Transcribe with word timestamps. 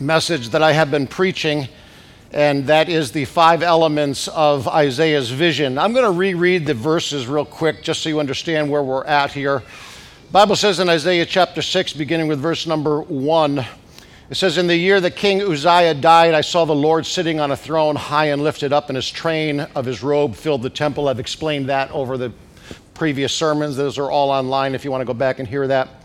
message 0.00 0.50
that 0.50 0.62
I 0.62 0.72
have 0.72 0.90
been 0.90 1.06
preaching, 1.06 1.68
and 2.32 2.66
that 2.66 2.88
is 2.88 3.12
the 3.12 3.24
five 3.26 3.62
elements 3.62 4.28
of 4.28 4.66
Isaiah's 4.68 5.30
vision. 5.30 5.78
I'm 5.78 5.92
going 5.92 6.04
to 6.04 6.18
reread 6.18 6.66
the 6.66 6.74
verses 6.74 7.26
real 7.26 7.44
quick 7.44 7.82
just 7.82 8.02
so 8.02 8.08
you 8.08 8.20
understand 8.20 8.70
where 8.70 8.82
we're 8.82 9.04
at 9.04 9.32
here. 9.32 9.62
Bible 10.32 10.56
says 10.56 10.78
in 10.78 10.88
Isaiah 10.88 11.26
chapter 11.26 11.60
6, 11.60 11.92
beginning 11.94 12.28
with 12.28 12.40
verse 12.40 12.66
number 12.66 13.02
1, 13.02 13.58
it 14.30 14.36
says, 14.36 14.58
In 14.58 14.68
the 14.68 14.76
year 14.76 15.00
that 15.00 15.16
King 15.16 15.42
Uzziah 15.42 15.94
died, 15.94 16.34
I 16.34 16.40
saw 16.40 16.64
the 16.64 16.74
Lord 16.74 17.04
sitting 17.04 17.40
on 17.40 17.50
a 17.50 17.56
throne 17.56 17.96
high 17.96 18.26
and 18.26 18.42
lifted 18.42 18.72
up, 18.72 18.88
and 18.88 18.96
his 18.96 19.10
train 19.10 19.60
of 19.60 19.84
his 19.84 20.02
robe 20.04 20.36
filled 20.36 20.62
the 20.62 20.70
temple. 20.70 21.08
I've 21.08 21.18
explained 21.18 21.68
that 21.68 21.90
over 21.90 22.16
the 22.16 22.32
previous 22.94 23.32
sermons. 23.32 23.76
Those 23.76 23.98
are 23.98 24.08
all 24.08 24.30
online 24.30 24.74
if 24.76 24.84
you 24.84 24.90
want 24.92 25.00
to 25.00 25.04
go 25.04 25.14
back 25.14 25.40
and 25.40 25.48
hear 25.48 25.66
that. 25.66 25.99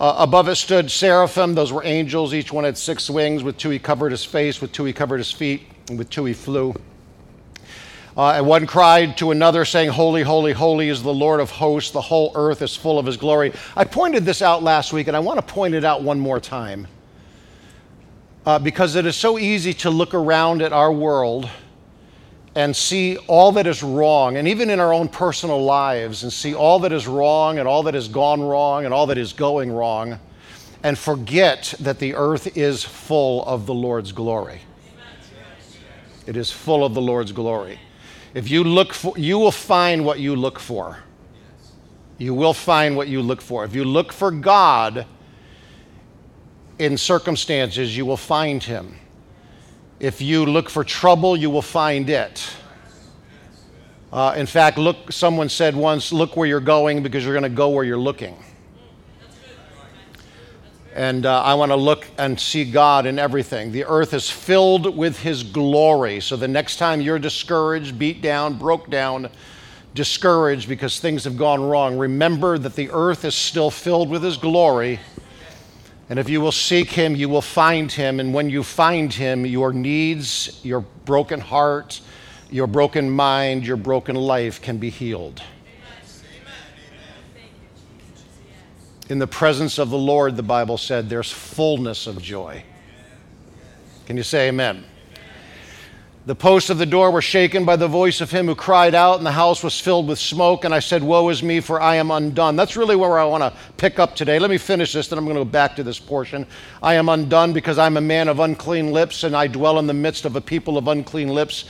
Uh, 0.00 0.14
above 0.18 0.48
it 0.48 0.54
stood 0.54 0.90
seraphim. 0.90 1.54
Those 1.54 1.72
were 1.72 1.84
angels. 1.84 2.32
Each 2.32 2.52
one 2.52 2.64
had 2.64 2.78
six 2.78 3.10
wings. 3.10 3.42
With 3.42 3.56
two, 3.56 3.70
he 3.70 3.78
covered 3.80 4.12
his 4.12 4.24
face. 4.24 4.60
With 4.60 4.72
two, 4.72 4.84
he 4.84 4.92
covered 4.92 5.18
his 5.18 5.32
feet. 5.32 5.62
And 5.88 5.98
with 5.98 6.08
two, 6.08 6.24
he 6.24 6.34
flew. 6.34 6.74
Uh, 8.16 8.32
and 8.32 8.46
one 8.46 8.66
cried 8.66 9.16
to 9.16 9.32
another, 9.32 9.64
saying, 9.64 9.90
Holy, 9.90 10.22
holy, 10.22 10.52
holy 10.52 10.88
is 10.88 11.02
the 11.02 11.12
Lord 11.12 11.40
of 11.40 11.50
hosts. 11.50 11.90
The 11.90 12.00
whole 12.00 12.32
earth 12.34 12.62
is 12.62 12.76
full 12.76 12.98
of 12.98 13.06
his 13.06 13.16
glory. 13.16 13.52
I 13.76 13.84
pointed 13.84 14.24
this 14.24 14.40
out 14.40 14.62
last 14.62 14.92
week, 14.92 15.08
and 15.08 15.16
I 15.16 15.20
want 15.20 15.38
to 15.38 15.54
point 15.54 15.74
it 15.74 15.84
out 15.84 16.02
one 16.02 16.20
more 16.20 16.38
time. 16.38 16.86
Uh, 18.46 18.58
because 18.58 18.94
it 18.94 19.04
is 19.04 19.16
so 19.16 19.38
easy 19.38 19.74
to 19.74 19.90
look 19.90 20.14
around 20.14 20.62
at 20.62 20.72
our 20.72 20.92
world 20.92 21.48
and 22.58 22.74
see 22.74 23.16
all 23.28 23.52
that 23.52 23.68
is 23.68 23.84
wrong, 23.84 24.36
and 24.36 24.48
even 24.48 24.68
in 24.68 24.80
our 24.80 24.92
own 24.92 25.06
personal 25.06 25.62
lives, 25.62 26.24
and 26.24 26.32
see 26.32 26.56
all 26.56 26.80
that 26.80 26.90
is 26.90 27.06
wrong 27.06 27.60
and 27.60 27.68
all 27.68 27.84
that 27.84 27.94
has 27.94 28.08
gone 28.08 28.42
wrong 28.42 28.84
and 28.84 28.92
all 28.92 29.06
that 29.06 29.16
is 29.16 29.32
going 29.32 29.70
wrong, 29.70 30.18
and 30.82 30.98
forget 30.98 31.72
that 31.78 32.00
the 32.00 32.16
earth 32.16 32.56
is 32.56 32.82
full 32.82 33.44
of 33.44 33.66
the 33.66 33.72
Lord's 33.74 34.10
glory. 34.10 34.60
It 36.26 36.36
is 36.36 36.50
full 36.50 36.84
of 36.84 36.94
the 36.94 37.00
Lord's 37.00 37.30
glory. 37.30 37.78
If 38.34 38.50
you 38.50 38.64
look 38.64 38.92
for, 38.92 39.16
you 39.16 39.38
will 39.38 39.52
find 39.52 40.04
what 40.04 40.18
you 40.18 40.34
look 40.34 40.58
for. 40.58 40.98
You 42.18 42.34
will 42.34 42.54
find 42.54 42.96
what 42.96 43.06
you 43.06 43.22
look 43.22 43.40
for. 43.40 43.64
If 43.64 43.72
you 43.72 43.84
look 43.84 44.12
for 44.12 44.32
God 44.32 45.06
in 46.80 46.98
circumstances, 46.98 47.96
you 47.96 48.04
will 48.04 48.16
find 48.16 48.60
Him. 48.60 48.96
If 50.00 50.20
you 50.20 50.46
look 50.46 50.70
for 50.70 50.84
trouble, 50.84 51.36
you 51.36 51.50
will 51.50 51.60
find 51.60 52.08
it. 52.08 52.48
Uh, 54.12 54.32
in 54.36 54.46
fact, 54.46 54.78
look, 54.78 55.10
someone 55.10 55.48
said 55.48 55.74
once, 55.74 56.12
look 56.12 56.36
where 56.36 56.46
you're 56.46 56.60
going 56.60 57.02
because 57.02 57.24
you're 57.24 57.34
going 57.34 57.42
to 57.42 57.48
go 57.48 57.70
where 57.70 57.84
you're 57.84 57.98
looking. 57.98 58.36
And 60.94 61.26
uh, 61.26 61.42
I 61.42 61.54
want 61.54 61.72
to 61.72 61.76
look 61.76 62.06
and 62.16 62.38
see 62.38 62.70
God 62.70 63.06
in 63.06 63.18
everything. 63.18 63.72
The 63.72 63.84
earth 63.86 64.14
is 64.14 64.30
filled 64.30 64.96
with 64.96 65.18
His 65.18 65.42
glory. 65.42 66.20
So 66.20 66.36
the 66.36 66.48
next 66.48 66.76
time 66.76 67.00
you're 67.00 67.18
discouraged, 67.18 67.98
beat 67.98 68.22
down, 68.22 68.56
broke 68.56 68.88
down, 68.88 69.28
discouraged 69.94 70.68
because 70.68 71.00
things 71.00 71.24
have 71.24 71.36
gone 71.36 71.60
wrong, 71.60 71.98
remember 71.98 72.56
that 72.56 72.76
the 72.76 72.88
earth 72.92 73.24
is 73.24 73.34
still 73.34 73.70
filled 73.70 74.10
with 74.10 74.22
His 74.22 74.36
glory 74.36 75.00
and 76.08 76.18
if 76.18 76.28
you 76.28 76.40
will 76.40 76.52
seek 76.52 76.90
him, 76.90 77.14
you 77.14 77.28
will 77.28 77.42
find 77.42 77.92
him. 77.92 78.18
And 78.20 78.32
when 78.32 78.48
you 78.48 78.62
find 78.62 79.12
him, 79.12 79.44
your 79.44 79.72
needs, 79.72 80.60
your 80.64 80.80
broken 81.04 81.40
heart, 81.40 82.00
your 82.50 82.66
broken 82.66 83.10
mind, 83.10 83.66
your 83.66 83.76
broken 83.76 84.16
life 84.16 84.62
can 84.62 84.78
be 84.78 84.88
healed. 84.88 85.42
In 89.10 89.18
the 89.18 89.26
presence 89.26 89.78
of 89.78 89.90
the 89.90 89.98
Lord, 89.98 90.36
the 90.36 90.42
Bible 90.42 90.78
said, 90.78 91.08
there's 91.08 91.30
fullness 91.30 92.06
of 92.06 92.20
joy. 92.22 92.62
Can 94.06 94.16
you 94.16 94.22
say 94.22 94.48
amen? 94.48 94.84
The 96.26 96.34
posts 96.34 96.68
of 96.68 96.76
the 96.76 96.84
door 96.84 97.10
were 97.10 97.22
shaken 97.22 97.64
by 97.64 97.76
the 97.76 97.88
voice 97.88 98.20
of 98.20 98.30
him 98.30 98.46
who 98.46 98.54
cried 98.54 98.94
out, 98.94 99.16
and 99.16 99.24
the 99.24 99.32
house 99.32 99.62
was 99.62 99.80
filled 99.80 100.08
with 100.08 100.18
smoke. 100.18 100.64
And 100.64 100.74
I 100.74 100.80
said, 100.80 101.02
Woe 101.02 101.28
is 101.30 101.42
me, 101.42 101.60
for 101.60 101.80
I 101.80 101.94
am 101.94 102.10
undone. 102.10 102.54
That's 102.54 102.76
really 102.76 102.96
where 102.96 103.18
I 103.18 103.24
want 103.24 103.42
to 103.42 103.58
pick 103.78 103.98
up 103.98 104.14
today. 104.14 104.38
Let 104.38 104.50
me 104.50 104.58
finish 104.58 104.92
this, 104.92 105.08
then 105.08 105.18
I'm 105.18 105.24
going 105.24 105.36
to 105.36 105.44
go 105.44 105.50
back 105.50 105.74
to 105.76 105.82
this 105.82 105.98
portion. 105.98 106.46
I 106.82 106.94
am 106.94 107.08
undone 107.08 107.54
because 107.54 107.78
I'm 107.78 107.96
a 107.96 108.02
man 108.02 108.28
of 108.28 108.40
unclean 108.40 108.92
lips, 108.92 109.24
and 109.24 109.34
I 109.34 109.46
dwell 109.46 109.78
in 109.78 109.86
the 109.86 109.94
midst 109.94 110.26
of 110.26 110.36
a 110.36 110.40
people 110.40 110.76
of 110.76 110.86
unclean 110.88 111.28
lips. 111.28 111.64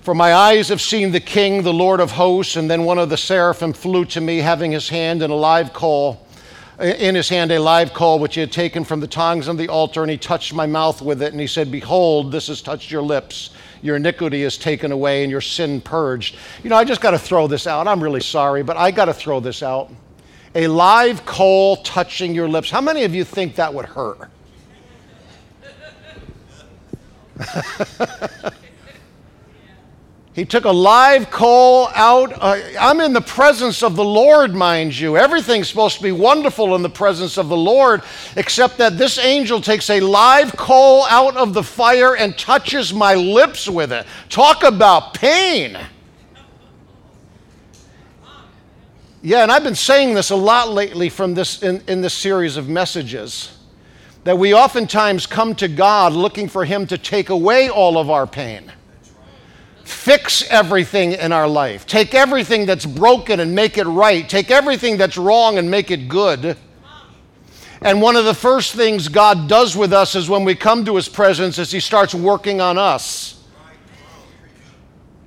For 0.00 0.14
my 0.14 0.34
eyes 0.34 0.68
have 0.70 0.80
seen 0.80 1.12
the 1.12 1.20
King, 1.20 1.62
the 1.62 1.72
Lord 1.72 2.00
of 2.00 2.10
hosts. 2.10 2.56
And 2.56 2.68
then 2.68 2.84
one 2.84 2.98
of 2.98 3.10
the 3.10 3.16
seraphim 3.16 3.72
flew 3.72 4.04
to 4.06 4.20
me, 4.20 4.38
having 4.38 4.72
his 4.72 4.88
hand 4.88 5.22
in 5.22 5.30
a 5.30 5.36
live 5.36 5.72
coal 5.72 6.26
in 6.80 7.14
his 7.14 7.28
hand 7.28 7.52
a 7.52 7.58
live 7.58 7.92
coal 7.92 8.18
which 8.18 8.36
he 8.36 8.40
had 8.40 8.50
taken 8.50 8.84
from 8.84 9.00
the 9.00 9.06
tongs 9.06 9.48
on 9.48 9.58
the 9.58 9.68
altar, 9.68 10.00
and 10.00 10.10
he 10.10 10.16
touched 10.16 10.54
my 10.54 10.64
mouth 10.64 11.02
with 11.02 11.22
it, 11.22 11.32
and 11.32 11.38
he 11.40 11.46
said, 11.46 11.70
Behold, 11.70 12.32
this 12.32 12.46
has 12.46 12.62
touched 12.62 12.90
your 12.90 13.02
lips 13.02 13.50
your 13.82 13.96
iniquity 13.96 14.42
is 14.42 14.58
taken 14.58 14.92
away 14.92 15.22
and 15.22 15.30
your 15.30 15.40
sin 15.40 15.80
purged. 15.80 16.36
You 16.62 16.70
know, 16.70 16.76
I 16.76 16.84
just 16.84 17.00
got 17.00 17.12
to 17.12 17.18
throw 17.18 17.46
this 17.46 17.66
out. 17.66 17.88
I'm 17.88 18.02
really 18.02 18.20
sorry, 18.20 18.62
but 18.62 18.76
I 18.76 18.90
got 18.90 19.06
to 19.06 19.14
throw 19.14 19.40
this 19.40 19.62
out. 19.62 19.90
A 20.54 20.66
live 20.66 21.24
coal 21.24 21.76
touching 21.76 22.34
your 22.34 22.48
lips. 22.48 22.70
How 22.70 22.80
many 22.80 23.04
of 23.04 23.14
you 23.14 23.24
think 23.24 23.54
that 23.56 23.72
would 23.72 23.86
hurt? 23.86 24.30
He 30.40 30.46
took 30.46 30.64
a 30.64 30.70
live 30.70 31.30
coal 31.30 31.90
out. 31.94 32.32
Uh, 32.32 32.58
I'm 32.80 33.00
in 33.00 33.12
the 33.12 33.20
presence 33.20 33.82
of 33.82 33.94
the 33.94 34.02
Lord, 34.02 34.54
mind 34.54 34.98
you. 34.98 35.18
Everything's 35.18 35.68
supposed 35.68 35.98
to 35.98 36.02
be 36.02 36.12
wonderful 36.12 36.74
in 36.74 36.80
the 36.80 36.88
presence 36.88 37.36
of 37.36 37.50
the 37.50 37.56
Lord, 37.58 38.00
except 38.36 38.78
that 38.78 38.96
this 38.96 39.18
angel 39.18 39.60
takes 39.60 39.90
a 39.90 40.00
live 40.00 40.56
coal 40.56 41.04
out 41.10 41.36
of 41.36 41.52
the 41.52 41.62
fire 41.62 42.16
and 42.16 42.38
touches 42.38 42.94
my 42.94 43.14
lips 43.14 43.68
with 43.68 43.92
it. 43.92 44.06
Talk 44.30 44.62
about 44.62 45.12
pain. 45.12 45.78
Yeah, 49.20 49.42
and 49.42 49.52
I've 49.52 49.62
been 49.62 49.74
saying 49.74 50.14
this 50.14 50.30
a 50.30 50.36
lot 50.36 50.70
lately 50.70 51.10
from 51.10 51.34
this 51.34 51.62
in, 51.62 51.82
in 51.86 52.00
this 52.00 52.14
series 52.14 52.56
of 52.56 52.66
messages. 52.66 53.58
That 54.24 54.38
we 54.38 54.54
oftentimes 54.54 55.26
come 55.26 55.54
to 55.56 55.68
God 55.68 56.14
looking 56.14 56.48
for 56.48 56.64
Him 56.64 56.86
to 56.86 56.96
take 56.96 57.28
away 57.28 57.68
all 57.68 57.98
of 57.98 58.08
our 58.08 58.26
pain 58.26 58.72
fix 59.90 60.42
everything 60.50 61.12
in 61.12 61.32
our 61.32 61.48
life. 61.48 61.86
Take 61.86 62.14
everything 62.14 62.66
that's 62.66 62.86
broken 62.86 63.40
and 63.40 63.54
make 63.54 63.78
it 63.78 63.84
right. 63.86 64.28
Take 64.28 64.50
everything 64.50 64.96
that's 64.96 65.16
wrong 65.16 65.58
and 65.58 65.70
make 65.70 65.90
it 65.90 66.08
good. 66.08 66.56
And 67.82 68.02
one 68.02 68.16
of 68.16 68.26
the 68.26 68.34
first 68.34 68.74
things 68.74 69.08
God 69.08 69.48
does 69.48 69.76
with 69.76 69.92
us 69.92 70.14
is 70.14 70.28
when 70.28 70.44
we 70.44 70.54
come 70.54 70.84
to 70.84 70.96
his 70.96 71.08
presence 71.08 71.58
is 71.58 71.70
he 71.70 71.80
starts 71.80 72.14
working 72.14 72.60
on 72.60 72.76
us. 72.76 73.39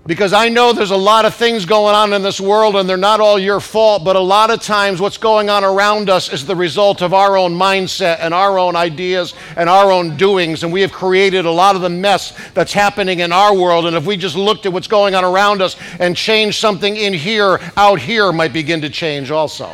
Because 0.05 0.33
I 0.33 0.49
know 0.49 0.73
there's 0.73 0.91
a 0.91 0.97
lot 0.97 1.23
of 1.23 1.33
things 1.33 1.63
going 1.63 1.95
on 1.95 2.11
in 2.11 2.21
this 2.21 2.41
world 2.41 2.75
and 2.75 2.89
they're 2.89 2.97
not 2.97 3.21
all 3.21 3.39
your 3.39 3.61
fault, 3.61 4.03
but 4.03 4.17
a 4.17 4.19
lot 4.19 4.51
of 4.51 4.61
times 4.61 4.99
what's 4.99 5.17
going 5.17 5.49
on 5.49 5.63
around 5.63 6.09
us 6.09 6.33
is 6.33 6.45
the 6.45 6.57
result 6.57 7.01
of 7.01 7.13
our 7.13 7.37
own 7.37 7.53
mindset 7.53 8.17
and 8.19 8.33
our 8.33 8.59
own 8.59 8.75
ideas 8.75 9.33
and 9.55 9.69
our 9.69 9.93
own 9.93 10.17
doings. 10.17 10.65
And 10.65 10.73
we 10.73 10.81
have 10.81 10.91
created 10.91 11.45
a 11.45 11.51
lot 11.51 11.77
of 11.77 11.81
the 11.81 11.89
mess 11.89 12.37
that's 12.53 12.73
happening 12.73 13.19
in 13.19 13.31
our 13.31 13.55
world. 13.55 13.85
And 13.85 13.95
if 13.95 14.05
we 14.05 14.17
just 14.17 14.35
looked 14.35 14.65
at 14.65 14.73
what's 14.73 14.87
going 14.87 15.15
on 15.15 15.23
around 15.23 15.61
us 15.61 15.77
and 15.99 16.17
changed 16.17 16.59
something 16.59 16.97
in 16.97 17.13
here, 17.13 17.61
out 17.77 17.99
here 17.99 18.33
might 18.33 18.51
begin 18.51 18.81
to 18.81 18.89
change 18.89 19.31
also. 19.31 19.73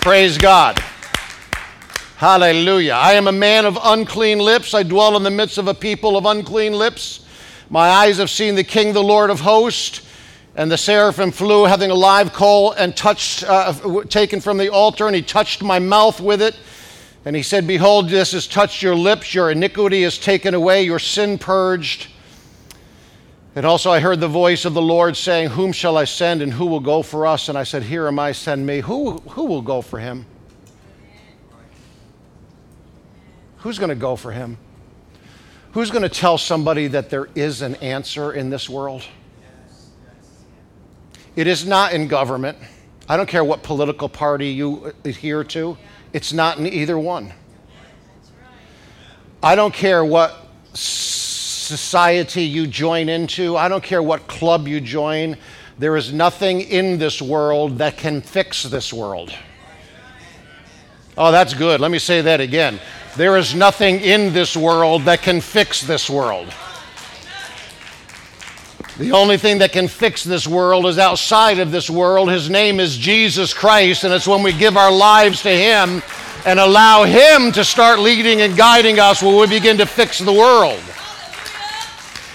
Praise 0.00 0.36
God. 0.36 0.82
Hallelujah. 2.24 2.94
I 2.94 3.12
am 3.12 3.28
a 3.28 3.32
man 3.32 3.66
of 3.66 3.78
unclean 3.82 4.38
lips. 4.38 4.72
I 4.72 4.82
dwell 4.82 5.14
in 5.18 5.24
the 5.24 5.30
midst 5.30 5.58
of 5.58 5.68
a 5.68 5.74
people 5.74 6.16
of 6.16 6.24
unclean 6.24 6.72
lips. 6.72 7.22
My 7.68 7.90
eyes 7.90 8.16
have 8.16 8.30
seen 8.30 8.54
the 8.54 8.64
King, 8.64 8.94
the 8.94 9.02
Lord 9.02 9.28
of 9.28 9.40
hosts. 9.40 10.00
And 10.56 10.72
the 10.72 10.78
seraphim 10.78 11.32
flew, 11.32 11.66
having 11.66 11.90
a 11.90 11.94
live 11.94 12.32
coal, 12.32 12.72
and 12.72 12.96
touched, 12.96 13.44
uh, 13.44 14.04
taken 14.08 14.40
from 14.40 14.56
the 14.56 14.70
altar, 14.70 15.06
and 15.06 15.14
he 15.14 15.20
touched 15.20 15.62
my 15.62 15.78
mouth 15.78 16.18
with 16.18 16.40
it. 16.40 16.56
And 17.26 17.36
he 17.36 17.42
said, 17.42 17.66
Behold, 17.66 18.08
this 18.08 18.32
has 18.32 18.46
touched 18.46 18.80
your 18.80 18.96
lips, 18.96 19.34
your 19.34 19.50
iniquity 19.50 20.02
is 20.02 20.16
taken 20.16 20.54
away, 20.54 20.82
your 20.82 20.98
sin 20.98 21.36
purged. 21.36 22.06
And 23.54 23.66
also, 23.66 23.90
I 23.90 24.00
heard 24.00 24.20
the 24.20 24.28
voice 24.28 24.64
of 24.64 24.72
the 24.72 24.80
Lord 24.80 25.18
saying, 25.18 25.50
Whom 25.50 25.72
shall 25.72 25.98
I 25.98 26.04
send 26.04 26.40
and 26.40 26.54
who 26.54 26.64
will 26.64 26.80
go 26.80 27.02
for 27.02 27.26
us? 27.26 27.50
And 27.50 27.58
I 27.58 27.64
said, 27.64 27.82
Here 27.82 28.06
am 28.06 28.18
I, 28.18 28.32
send 28.32 28.64
me. 28.64 28.80
Who, 28.80 29.18
who 29.18 29.44
will 29.44 29.60
go 29.60 29.82
for 29.82 29.98
him? 29.98 30.24
Who's 33.64 33.78
going 33.78 33.88
to 33.88 33.94
go 33.94 34.14
for 34.14 34.30
him? 34.30 34.58
Who's 35.72 35.90
going 35.90 36.02
to 36.02 36.10
tell 36.10 36.36
somebody 36.36 36.86
that 36.88 37.08
there 37.08 37.30
is 37.34 37.62
an 37.62 37.76
answer 37.76 38.30
in 38.30 38.50
this 38.50 38.68
world? 38.68 39.02
It 41.34 41.46
is 41.46 41.66
not 41.66 41.94
in 41.94 42.06
government. 42.06 42.58
I 43.08 43.16
don't 43.16 43.26
care 43.26 43.42
what 43.42 43.62
political 43.62 44.10
party 44.10 44.48
you 44.48 44.92
adhere 45.06 45.44
to, 45.44 45.78
it's 46.12 46.34
not 46.34 46.58
in 46.58 46.66
either 46.66 46.98
one. 46.98 47.32
I 49.42 49.56
don't 49.56 49.72
care 49.72 50.04
what 50.04 50.46
society 50.74 52.42
you 52.42 52.66
join 52.66 53.08
into, 53.08 53.56
I 53.56 53.68
don't 53.70 53.82
care 53.82 54.02
what 54.02 54.26
club 54.26 54.68
you 54.68 54.78
join. 54.78 55.38
There 55.78 55.96
is 55.96 56.12
nothing 56.12 56.60
in 56.60 56.98
this 56.98 57.22
world 57.22 57.78
that 57.78 57.96
can 57.96 58.20
fix 58.20 58.64
this 58.64 58.92
world. 58.92 59.32
Oh, 61.16 61.32
that's 61.32 61.54
good. 61.54 61.80
Let 61.80 61.90
me 61.90 61.98
say 61.98 62.20
that 62.20 62.42
again. 62.42 62.78
There 63.16 63.36
is 63.36 63.54
nothing 63.54 64.00
in 64.00 64.32
this 64.32 64.56
world 64.56 65.02
that 65.02 65.22
can 65.22 65.40
fix 65.40 65.80
this 65.80 66.10
world. 66.10 66.52
The 68.98 69.12
only 69.12 69.38
thing 69.38 69.58
that 69.58 69.72
can 69.72 69.88
fix 69.88 70.24
this 70.24 70.46
world 70.46 70.86
is 70.86 70.98
outside 70.98 71.58
of 71.60 71.70
this 71.70 71.88
world. 71.88 72.30
His 72.30 72.50
name 72.50 72.80
is 72.80 72.96
Jesus 72.96 73.54
Christ, 73.54 74.04
and 74.04 74.12
it's 74.12 74.26
when 74.26 74.42
we 74.42 74.52
give 74.52 74.76
our 74.76 74.92
lives 74.92 75.42
to 75.42 75.50
Him 75.50 76.02
and 76.44 76.58
allow 76.58 77.04
Him 77.04 77.52
to 77.52 77.64
start 77.64 77.98
leading 78.00 78.40
and 78.40 78.56
guiding 78.56 78.98
us 78.98 79.22
when 79.22 79.36
we 79.36 79.46
begin 79.46 79.78
to 79.78 79.86
fix 79.86 80.18
the 80.18 80.32
world. 80.32 80.80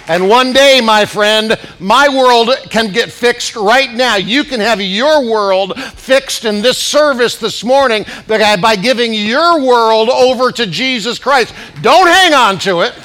And 0.10 0.28
one 0.28 0.54
day, 0.54 0.82
my 0.82 1.06
friend, 1.06 1.56
my 1.80 2.10
world 2.10 2.50
can 2.72 2.92
get 2.92 3.12
fixed 3.12 3.56
right 3.56 3.94
now. 3.94 4.16
You 4.16 4.44
can 4.44 4.60
have 4.60 4.82
your 4.82 5.24
world 5.30 5.80
fixed 5.80 6.46
in 6.46 6.64
this 6.64 6.80
service 6.80 7.38
this 7.38 7.64
morning 7.64 8.06
by 8.28 8.76
giving 8.76 9.14
your 9.14 9.62
world 9.62 10.10
over 10.10 10.52
to 10.52 10.66
Jesus 10.66 11.20
Christ. 11.20 11.54
Don't 11.84 12.08
hang 12.08 12.34
on 12.34 12.58
to 12.60 12.82
it. 12.82 12.96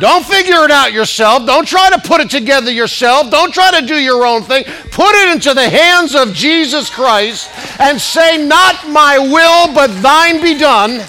Don't 0.00 0.26
figure 0.26 0.64
it 0.64 0.72
out 0.72 0.92
yourself. 0.92 1.46
Don't 1.46 1.68
try 1.68 1.88
to 1.90 2.00
put 2.00 2.20
it 2.20 2.30
together 2.30 2.72
yourself. 2.72 3.30
Don't 3.30 3.54
try 3.54 3.80
to 3.80 3.86
do 3.86 3.96
your 3.96 4.26
own 4.26 4.42
thing. 4.42 4.64
Put 4.90 5.14
it 5.14 5.32
into 5.32 5.54
the 5.54 5.68
hands 5.68 6.16
of 6.16 6.32
Jesus 6.32 6.90
Christ 6.90 7.48
and 7.78 8.00
say, 8.00 8.44
Not 8.44 8.88
my 8.88 9.18
will, 9.18 9.72
but 9.72 10.02
thine 10.02 10.42
be 10.42 10.58
done. 10.58 11.06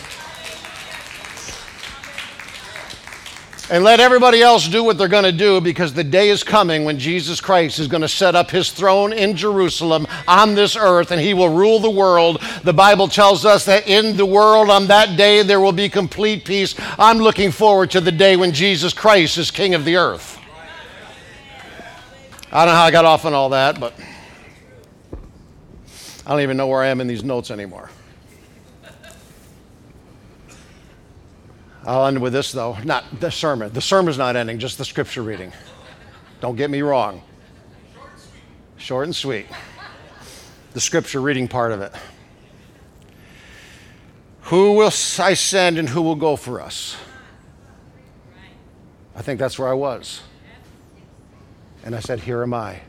And 3.71 3.85
let 3.85 4.01
everybody 4.01 4.41
else 4.41 4.67
do 4.67 4.83
what 4.83 4.97
they're 4.97 5.07
going 5.07 5.23
to 5.23 5.31
do 5.31 5.61
because 5.61 5.93
the 5.93 6.03
day 6.03 6.27
is 6.27 6.43
coming 6.43 6.83
when 6.83 6.99
Jesus 6.99 7.39
Christ 7.39 7.79
is 7.79 7.87
going 7.87 8.01
to 8.01 8.07
set 8.07 8.35
up 8.35 8.51
his 8.51 8.69
throne 8.69 9.13
in 9.13 9.33
Jerusalem 9.33 10.05
on 10.27 10.55
this 10.55 10.75
earth 10.75 11.11
and 11.11 11.21
he 11.21 11.33
will 11.33 11.47
rule 11.47 11.79
the 11.79 11.89
world. 11.89 12.43
The 12.63 12.73
Bible 12.73 13.07
tells 13.07 13.45
us 13.45 13.63
that 13.65 13.87
in 13.87 14.17
the 14.17 14.25
world 14.25 14.69
on 14.69 14.87
that 14.87 15.15
day 15.15 15.41
there 15.41 15.61
will 15.61 15.71
be 15.71 15.87
complete 15.87 16.43
peace. 16.43 16.75
I'm 16.99 17.19
looking 17.19 17.49
forward 17.49 17.91
to 17.91 18.01
the 18.01 18.11
day 18.11 18.35
when 18.35 18.51
Jesus 18.51 18.93
Christ 18.93 19.37
is 19.37 19.49
king 19.49 19.73
of 19.73 19.85
the 19.85 19.95
earth. 19.95 20.37
I 22.51 22.65
don't 22.65 22.73
know 22.73 22.77
how 22.77 22.83
I 22.83 22.91
got 22.91 23.05
off 23.05 23.23
on 23.23 23.33
all 23.33 23.49
that, 23.49 23.79
but 23.79 23.93
I 26.25 26.31
don't 26.31 26.41
even 26.41 26.57
know 26.57 26.67
where 26.67 26.81
I 26.81 26.87
am 26.87 26.99
in 26.99 27.07
these 27.07 27.23
notes 27.23 27.49
anymore. 27.49 27.89
I'll 31.83 32.05
end 32.05 32.21
with 32.21 32.33
this, 32.33 32.51
though. 32.51 32.77
Not 32.83 33.19
the 33.19 33.31
sermon. 33.31 33.73
The 33.73 33.81
sermon's 33.81 34.17
not 34.17 34.35
ending, 34.35 34.59
just 34.59 34.77
the 34.77 34.85
scripture 34.85 35.23
reading. 35.23 35.51
Don't 36.39 36.55
get 36.55 36.69
me 36.69 36.81
wrong. 36.81 37.23
Short 38.77 39.05
and 39.05 39.15
sweet. 39.15 39.47
The 40.73 40.81
scripture 40.81 41.21
reading 41.21 41.47
part 41.47 41.71
of 41.71 41.81
it. 41.81 41.93
Who 44.43 44.73
will 44.73 44.91
I 45.19 45.33
send 45.33 45.77
and 45.77 45.87
who 45.87 46.01
will 46.01 46.15
go 46.15 46.35
for 46.35 46.61
us? 46.61 46.97
I 49.15 49.21
think 49.21 49.39
that's 49.39 49.57
where 49.57 49.69
I 49.69 49.73
was. 49.73 50.21
And 51.83 51.95
I 51.95 51.99
said, 51.99 52.19
Here 52.19 52.41
am 52.41 52.53
I. 52.53 52.81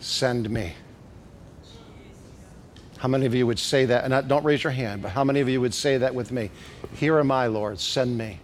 Send 0.00 0.48
me. 0.48 0.74
How 2.98 3.08
many 3.08 3.26
of 3.26 3.34
you 3.34 3.46
would 3.46 3.58
say 3.58 3.84
that? 3.86 4.04
And 4.04 4.28
don't 4.28 4.44
raise 4.44 4.62
your 4.62 4.72
hand, 4.72 5.02
but 5.02 5.12
how 5.12 5.24
many 5.24 5.40
of 5.40 5.48
you 5.48 5.60
would 5.60 5.74
say 5.74 5.98
that 5.98 6.14
with 6.14 6.32
me? 6.32 6.50
Here 6.94 7.18
am 7.18 7.30
I, 7.30 7.46
Lord, 7.46 7.78
send 7.78 8.18
me. 8.18 8.40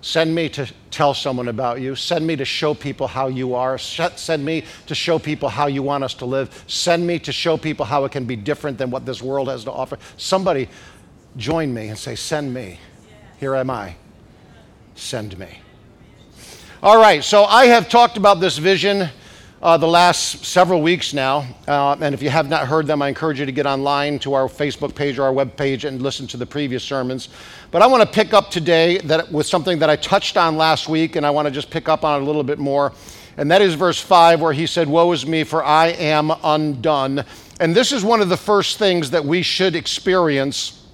Send 0.00 0.34
me 0.34 0.48
to 0.50 0.70
tell 0.90 1.14
someone 1.14 1.48
about 1.48 1.80
you. 1.80 1.96
Send 1.96 2.26
me 2.26 2.36
to 2.36 2.44
show 2.44 2.74
people 2.74 3.06
how 3.06 3.28
you 3.28 3.54
are. 3.54 3.78
Send 3.78 4.44
me 4.44 4.64
to 4.86 4.94
show 4.94 5.18
people 5.18 5.48
how 5.48 5.66
you 5.66 5.82
want 5.82 6.04
us 6.04 6.14
to 6.14 6.24
live. 6.24 6.64
Send 6.68 7.06
me 7.06 7.18
to 7.20 7.32
show 7.32 7.56
people 7.56 7.84
how 7.86 8.04
it 8.04 8.12
can 8.12 8.24
be 8.24 8.36
different 8.36 8.78
than 8.78 8.90
what 8.90 9.06
this 9.06 9.22
world 9.22 9.48
has 9.48 9.64
to 9.64 9.72
offer. 9.72 9.98
Somebody 10.16 10.68
join 11.36 11.72
me 11.72 11.88
and 11.88 11.98
say, 11.98 12.14
Send 12.14 12.52
me. 12.52 12.78
Here 13.38 13.54
am 13.54 13.70
I. 13.70 13.96
Send 14.94 15.38
me. 15.38 15.58
All 16.82 17.00
right, 17.00 17.24
so 17.24 17.44
I 17.44 17.66
have 17.66 17.88
talked 17.88 18.16
about 18.16 18.38
this 18.38 18.58
vision 18.58 19.08
uh, 19.66 19.76
the 19.76 19.84
last 19.84 20.44
several 20.44 20.80
weeks 20.80 21.12
now. 21.12 21.44
Uh, 21.66 21.96
and 22.00 22.14
if 22.14 22.22
you 22.22 22.30
have 22.30 22.48
not 22.48 22.68
heard 22.68 22.86
them, 22.86 23.02
I 23.02 23.08
encourage 23.08 23.40
you 23.40 23.46
to 23.46 23.50
get 23.50 23.66
online 23.66 24.20
to 24.20 24.32
our 24.34 24.46
Facebook 24.46 24.94
page 24.94 25.18
or 25.18 25.24
our 25.24 25.32
web 25.32 25.56
page 25.56 25.84
and 25.84 26.00
listen 26.00 26.28
to 26.28 26.36
the 26.36 26.46
previous 26.46 26.84
sermons. 26.84 27.30
But 27.72 27.82
I 27.82 27.88
want 27.88 28.00
to 28.04 28.08
pick 28.08 28.32
up 28.32 28.48
today 28.48 28.98
that 28.98 29.32
with 29.32 29.44
something 29.44 29.80
that 29.80 29.90
I 29.90 29.96
touched 29.96 30.36
on 30.36 30.56
last 30.56 30.88
week, 30.88 31.16
and 31.16 31.26
I 31.26 31.30
want 31.30 31.46
to 31.46 31.50
just 31.50 31.68
pick 31.68 31.88
up 31.88 32.04
on 32.04 32.20
it 32.20 32.22
a 32.22 32.26
little 32.26 32.44
bit 32.44 32.60
more. 32.60 32.92
And 33.38 33.50
that 33.50 33.60
is 33.60 33.74
verse 33.74 34.00
5, 34.00 34.40
where 34.40 34.52
he 34.52 34.68
said, 34.68 34.86
Woe 34.86 35.10
is 35.10 35.26
me, 35.26 35.42
for 35.42 35.64
I 35.64 35.88
am 35.88 36.30
undone. 36.44 37.24
And 37.58 37.74
this 37.74 37.90
is 37.90 38.04
one 38.04 38.20
of 38.20 38.28
the 38.28 38.36
first 38.36 38.78
things 38.78 39.10
that 39.10 39.24
we 39.24 39.42
should 39.42 39.74
experience 39.74 40.85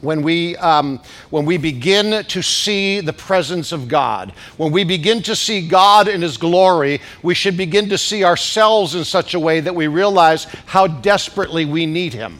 when 0.00 0.22
we, 0.22 0.56
um, 0.56 1.00
when 1.30 1.44
we 1.44 1.56
begin 1.56 2.24
to 2.24 2.42
see 2.42 3.00
the 3.00 3.12
presence 3.12 3.72
of 3.72 3.88
God, 3.88 4.32
when 4.56 4.70
we 4.70 4.84
begin 4.84 5.22
to 5.22 5.34
see 5.34 5.66
God 5.66 6.08
in 6.08 6.22
His 6.22 6.36
glory, 6.36 7.00
we 7.22 7.34
should 7.34 7.56
begin 7.56 7.88
to 7.88 7.98
see 7.98 8.24
ourselves 8.24 8.94
in 8.94 9.04
such 9.04 9.34
a 9.34 9.40
way 9.40 9.60
that 9.60 9.74
we 9.74 9.86
realize 9.86 10.44
how 10.66 10.86
desperately 10.86 11.64
we 11.64 11.86
need 11.86 12.12
Him. 12.12 12.38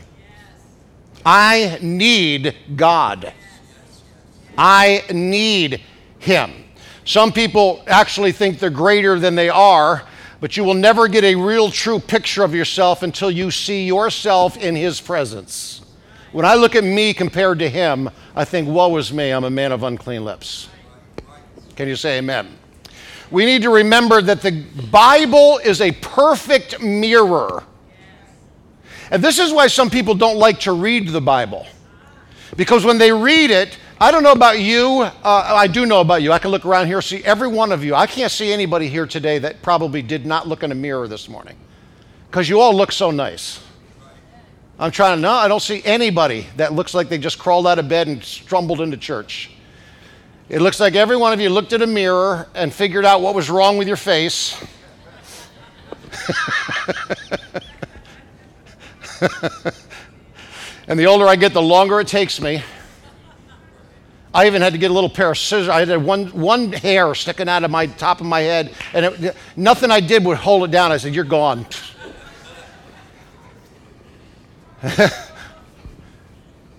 I 1.24 1.78
need 1.80 2.54
God. 2.76 3.32
I 4.58 5.04
need 5.12 5.80
Him. 6.18 6.52
Some 7.04 7.32
people 7.32 7.82
actually 7.86 8.32
think 8.32 8.58
they're 8.58 8.70
greater 8.70 9.18
than 9.18 9.34
they 9.34 9.48
are, 9.48 10.02
but 10.40 10.56
you 10.56 10.64
will 10.64 10.74
never 10.74 11.08
get 11.08 11.24
a 11.24 11.34
real 11.34 11.70
true 11.70 11.98
picture 11.98 12.42
of 12.42 12.54
yourself 12.54 13.02
until 13.02 13.30
you 13.30 13.50
see 13.50 13.86
yourself 13.86 14.56
in 14.56 14.76
His 14.76 15.00
presence. 15.00 15.83
When 16.34 16.44
I 16.44 16.54
look 16.56 16.74
at 16.74 16.82
me 16.82 17.14
compared 17.14 17.60
to 17.60 17.70
him, 17.70 18.10
I 18.34 18.44
think, 18.44 18.68
woe 18.68 18.96
is 18.96 19.12
me, 19.12 19.30
I'm 19.30 19.44
a 19.44 19.50
man 19.50 19.70
of 19.70 19.84
unclean 19.84 20.24
lips. 20.24 20.68
Can 21.76 21.86
you 21.86 21.94
say 21.94 22.18
amen? 22.18 22.48
We 23.30 23.46
need 23.46 23.62
to 23.62 23.70
remember 23.70 24.20
that 24.20 24.42
the 24.42 24.64
Bible 24.90 25.58
is 25.58 25.80
a 25.80 25.92
perfect 25.92 26.80
mirror. 26.80 27.62
And 29.12 29.22
this 29.22 29.38
is 29.38 29.52
why 29.52 29.68
some 29.68 29.88
people 29.88 30.16
don't 30.16 30.36
like 30.36 30.58
to 30.60 30.72
read 30.72 31.06
the 31.06 31.20
Bible. 31.20 31.68
Because 32.56 32.84
when 32.84 32.98
they 32.98 33.12
read 33.12 33.52
it, 33.52 33.78
I 34.00 34.10
don't 34.10 34.24
know 34.24 34.32
about 34.32 34.58
you. 34.58 35.02
Uh, 35.02 35.12
I 35.22 35.68
do 35.68 35.86
know 35.86 36.00
about 36.00 36.20
you. 36.20 36.32
I 36.32 36.40
can 36.40 36.50
look 36.50 36.66
around 36.66 36.88
here, 36.88 37.00
see 37.00 37.22
every 37.22 37.46
one 37.46 37.70
of 37.70 37.84
you. 37.84 37.94
I 37.94 38.08
can't 38.08 38.32
see 38.32 38.52
anybody 38.52 38.88
here 38.88 39.06
today 39.06 39.38
that 39.38 39.62
probably 39.62 40.02
did 40.02 40.26
not 40.26 40.48
look 40.48 40.64
in 40.64 40.72
a 40.72 40.74
mirror 40.74 41.06
this 41.06 41.28
morning. 41.28 41.54
Because 42.28 42.48
you 42.48 42.58
all 42.60 42.74
look 42.74 42.90
so 42.90 43.12
nice. 43.12 43.63
I'm 44.78 44.90
trying 44.90 45.16
to, 45.18 45.22
no, 45.22 45.30
I 45.30 45.46
don't 45.46 45.62
see 45.62 45.82
anybody 45.84 46.46
that 46.56 46.72
looks 46.72 46.94
like 46.94 47.08
they 47.08 47.18
just 47.18 47.38
crawled 47.38 47.66
out 47.66 47.78
of 47.78 47.88
bed 47.88 48.08
and 48.08 48.22
stumbled 48.22 48.80
into 48.80 48.96
church. 48.96 49.50
It 50.48 50.60
looks 50.60 50.80
like 50.80 50.94
every 50.94 51.16
one 51.16 51.32
of 51.32 51.40
you 51.40 51.48
looked 51.48 51.72
at 51.72 51.80
a 51.80 51.86
mirror 51.86 52.48
and 52.54 52.72
figured 52.72 53.04
out 53.04 53.20
what 53.22 53.34
was 53.34 53.48
wrong 53.48 53.78
with 53.78 53.86
your 53.86 53.96
face. 53.96 54.60
and 60.88 60.98
the 60.98 61.06
older 61.06 61.26
I 61.26 61.36
get, 61.36 61.52
the 61.52 61.62
longer 61.62 62.00
it 62.00 62.08
takes 62.08 62.40
me. 62.40 62.62
I 64.34 64.46
even 64.46 64.60
had 64.60 64.72
to 64.72 64.78
get 64.78 64.90
a 64.90 64.94
little 64.94 65.08
pair 65.08 65.30
of 65.30 65.38
scissors. 65.38 65.68
I 65.68 65.84
had 65.84 66.04
one, 66.04 66.26
one 66.28 66.72
hair 66.72 67.14
sticking 67.14 67.48
out 67.48 67.62
of 67.62 67.70
my 67.70 67.86
top 67.86 68.20
of 68.20 68.26
my 68.26 68.40
head, 68.40 68.74
and 68.92 69.06
it, 69.06 69.36
nothing 69.56 69.92
I 69.92 70.00
did 70.00 70.24
would 70.24 70.38
hold 70.38 70.64
it 70.64 70.72
down. 70.72 70.90
I 70.90 70.96
said, 70.96 71.14
You're 71.14 71.22
gone. 71.22 71.64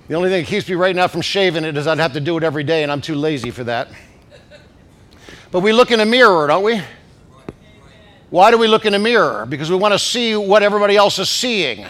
the 0.07 0.13
only 0.13 0.29
thing 0.29 0.43
that 0.43 0.47
keeps 0.47 0.69
me 0.69 0.75
right 0.75 0.95
now 0.95 1.07
from 1.07 1.21
shaving 1.21 1.63
it 1.63 1.75
is 1.75 1.87
I'd 1.87 1.97
have 1.97 2.13
to 2.13 2.19
do 2.19 2.37
it 2.37 2.43
every 2.43 2.63
day, 2.63 2.83
and 2.83 2.91
I'm 2.91 3.01
too 3.01 3.15
lazy 3.15 3.49
for 3.49 3.63
that. 3.63 3.87
But 5.49 5.61
we 5.61 5.73
look 5.73 5.89
in 5.89 5.99
a 5.99 6.05
mirror, 6.05 6.45
don't 6.45 6.63
we? 6.63 6.79
Why 8.29 8.51
do 8.51 8.59
we 8.59 8.67
look 8.67 8.85
in 8.85 8.93
a 8.93 8.99
mirror? 8.99 9.47
Because 9.47 9.71
we 9.71 9.75
want 9.75 9.95
to 9.95 9.97
see 9.97 10.35
what 10.35 10.61
everybody 10.61 10.95
else 10.95 11.17
is 11.17 11.31
seeing. 11.31 11.83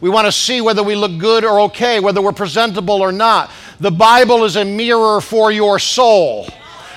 We 0.00 0.10
want 0.10 0.26
to 0.26 0.32
see 0.32 0.60
whether 0.60 0.84
we 0.84 0.94
look 0.94 1.18
good 1.18 1.44
or 1.44 1.58
okay, 1.62 1.98
whether 1.98 2.22
we're 2.22 2.30
presentable 2.30 3.02
or 3.02 3.10
not. 3.10 3.50
The 3.80 3.90
Bible 3.90 4.44
is 4.44 4.54
a 4.54 4.64
mirror 4.64 5.20
for 5.20 5.50
your 5.50 5.80
soul. 5.80 6.46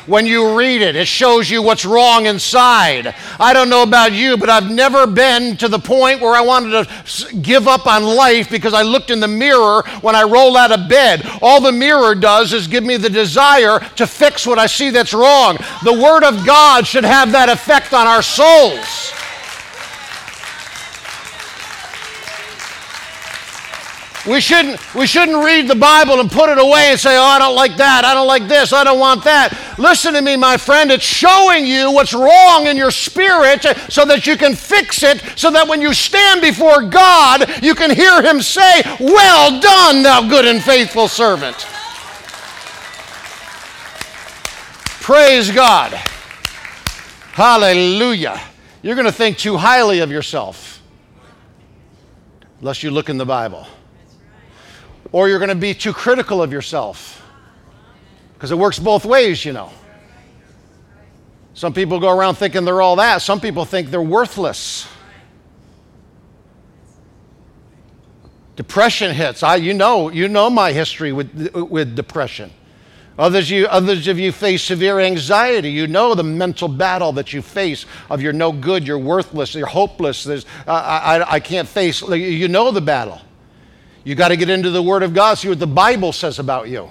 When 0.08 0.26
you 0.26 0.58
read 0.58 0.82
it. 0.82 0.96
It 0.96 1.08
shows 1.08 1.50
you 1.50 1.62
what's 1.62 1.86
wrong 1.86 2.26
inside. 2.26 3.14
I 3.40 3.54
don't 3.54 3.70
know 3.70 3.84
about 3.84 4.14
you, 4.14 4.38
but 4.38 4.50
I've 4.50 4.70
never 4.70 5.08
been 5.08 5.58
to 5.58 5.68
the 5.68 5.80
point 5.80 6.22
where 6.22 6.36
I 6.36 6.42
wanted 6.42 6.88
to 6.88 7.36
give 7.38 7.68
up 7.68 7.88
on 7.88 8.04
life 8.04 8.50
because 8.50 8.74
I 8.74 8.82
looked 8.82 9.12
in 9.12 9.20
the 9.20 9.28
mirror 9.28 9.84
when 10.02 10.16
I 10.16 10.24
roll 10.24 10.58
out 10.58 10.72
of 10.72 10.90
bed. 10.90 11.22
All 11.42 11.62
the 11.62 11.72
mirror 11.72 12.16
does 12.16 12.54
is 12.54 12.68
give 12.68 12.84
me 12.84 12.98
the 12.98 13.10
desire 13.10 13.80
to 13.96 14.08
fix 14.08 14.46
what 14.46 14.60
I 14.60 14.68
see 14.68 14.90
that's 14.90 15.14
wrong. 15.14 15.58
The 15.84 15.94
Word 15.94 16.24
of 16.24 16.46
God 16.46 16.88
should 16.88 17.06
have 17.06 17.32
that 17.32 17.50
effect 17.50 17.94
on 17.94 18.08
our 18.08 18.22
souls. 18.22 19.14
We 24.28 24.40
shouldn't, 24.40 24.94
we 24.94 25.08
shouldn't 25.08 25.44
read 25.44 25.68
the 25.68 25.76
Bible 25.76 26.20
and 26.20 26.30
put 26.30 26.50
it 26.50 26.60
away 26.60 26.92
and 26.92 27.00
say, 27.00 27.18
oh, 27.18 27.24
I 27.24 27.40
don't 27.40 27.56
like 27.56 27.76
that, 27.78 28.06
I 28.06 28.14
don't 28.14 28.28
like 28.28 28.48
this, 28.48 28.72
I 28.72 28.84
don't 28.84 29.00
want 29.00 29.24
that. 29.24 29.58
Listen 29.80 30.14
to 30.14 30.22
me, 30.22 30.38
my 30.38 30.58
friend. 30.58 30.92
It's 30.92 31.04
showing 31.04 31.66
you 31.66 31.92
what's 31.92 32.14
wrong 32.14 32.68
in 32.68 32.78
your 32.78 32.92
spirit 32.92 33.66
so 33.90 34.06
that 34.06 34.28
you 34.28 34.38
can 34.38 34.54
fix 34.54 35.02
it, 35.02 35.24
so 35.36 35.50
that 35.50 35.68
when 35.68 35.82
you 35.82 35.92
stand 35.92 36.40
before 36.40 36.84
God, 36.84 37.64
you 37.64 37.74
can 37.74 37.90
hear 37.90 38.22
Him 38.22 38.42
say, 38.44 38.84
Well 39.00 39.60
done, 39.60 40.04
thou 40.04 40.30
good 40.30 40.46
and 40.46 40.62
faithful 40.62 41.08
servant. 41.08 41.58
Praise 45.02 45.50
God. 45.50 45.94
Hallelujah. 47.34 48.40
You're 48.84 48.96
going 48.96 49.06
to 49.06 49.12
think 49.12 49.40
too 49.40 49.58
highly 49.58 50.00
of 50.00 50.12
yourself 50.12 50.80
unless 52.60 52.84
you 52.84 52.92
look 52.92 53.10
in 53.10 53.18
the 53.18 53.26
Bible 53.26 53.66
or 55.12 55.28
you're 55.28 55.40
going 55.40 55.50
to 55.50 55.56
be 55.56 55.74
too 55.74 55.94
critical 55.94 56.42
of 56.42 56.52
yourself. 56.52 57.22
Because 58.34 58.52
it 58.52 58.58
works 58.58 58.80
both 58.80 59.06
ways, 59.06 59.44
you 59.46 59.54
know. 59.54 59.72
Some 61.54 61.74
people 61.74 62.00
go 62.00 62.10
around 62.10 62.36
thinking 62.36 62.66
they're 62.66 62.82
all 62.82 62.96
that, 62.96 63.22
some 63.22 63.40
people 63.40 63.66
think 63.66 63.92
they're 63.92 64.02
worthless. 64.02 64.88
Depression 68.56 69.14
hits. 69.14 69.44
I, 69.44 69.56
you 69.56 69.74
know, 69.74 70.10
you 70.10 70.28
know 70.28 70.50
my 70.50 70.72
history 70.72 71.12
with, 71.12 71.54
with 71.56 71.96
depression. 71.96 72.52
Others, 73.18 73.50
you, 73.50 73.68
others 73.68 74.08
of 74.08 74.18
you 74.18 74.32
face 74.32 74.64
severe 74.64 75.00
anxiety. 75.00 75.72
You 75.72 75.88
know 75.88 76.16
the 76.16 76.24
mental 76.24 76.68
battle 76.68 77.12
that 77.14 77.34
you 77.34 77.42
face 77.42 77.86
of 78.10 78.22
you're 78.22 78.34
no 78.34 78.52
good, 78.52 78.88
you're 78.88 78.98
worthless, 78.98 79.54
you're 79.54 79.68
hopeless. 79.68 80.24
There's, 80.24 80.46
I, 80.68 81.24
I 81.28 81.40
can't 81.40 81.68
face. 81.68 82.02
You 82.02 82.48
know 82.48 82.72
the 82.72 82.82
battle. 82.82 83.22
You 84.04 84.16
got 84.16 84.30
to 84.30 84.38
get 84.38 84.50
into 84.50 84.72
the 84.72 84.82
Word 84.82 85.04
of 85.04 85.14
God, 85.14 85.36
see 85.36 85.50
what 85.50 85.60
the 85.60 85.68
Bible 85.68 86.12
says 86.12 86.40
about 86.40 86.68
you. 86.70 86.90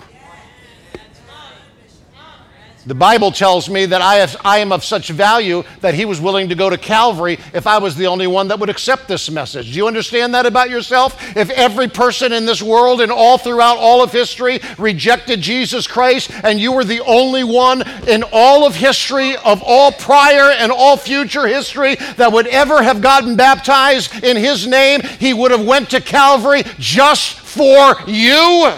The 2.87 2.95
Bible 2.95 3.31
tells 3.31 3.69
me 3.69 3.85
that 3.85 4.01
I, 4.01 4.15
have, 4.17 4.41
I 4.43 4.59
am 4.61 4.73
of 4.73 4.83
such 4.83 5.11
value 5.11 5.65
that 5.83 5.93
he 5.93 6.07
was 6.07 6.19
willing 6.19 6.49
to 6.49 6.55
go 6.55 6.71
to 6.71 6.79
Calvary 6.79 7.39
if 7.53 7.67
I 7.67 7.77
was 7.77 7.95
the 7.95 8.07
only 8.07 8.27
one 8.27 8.49
that 8.49 8.59
would 8.59 8.71
accept 8.71 9.07
this 9.07 9.31
message. 9.31 9.73
Do 9.73 9.77
you 9.77 9.87
understand 9.87 10.33
that 10.33 10.47
about 10.47 10.71
yourself? 10.71 11.37
If 11.37 11.51
every 11.51 11.89
person 11.89 12.33
in 12.33 12.47
this 12.47 12.63
world 12.63 13.03
and 13.03 13.13
all 13.13 13.37
throughout 13.37 13.77
all 13.77 14.03
of 14.03 14.13
history 14.13 14.61
rejected 14.79 15.43
Jesus 15.43 15.87
Christ 15.87 16.31
and 16.43 16.59
you 16.59 16.73
were 16.73 16.85
the 16.85 17.01
only 17.01 17.45
one 17.45 17.87
in 18.09 18.25
all 18.33 18.67
of 18.67 18.75
history, 18.75 19.37
of 19.37 19.63
all 19.63 19.93
prior 19.93 20.51
and 20.51 20.73
all 20.73 20.97
future 20.97 21.47
history 21.47 21.97
that 22.17 22.33
would 22.33 22.47
ever 22.47 22.83
have 22.83 23.03
gotten 23.03 23.37
baptized 23.37 24.25
in 24.25 24.39
his 24.39 24.67
name, 24.67 25.03
he 25.19 25.35
would 25.35 25.51
have 25.51 25.67
went 25.67 25.91
to 25.91 26.01
Calvary 26.01 26.63
just 26.79 27.41
for 27.41 27.95
you. 28.07 28.73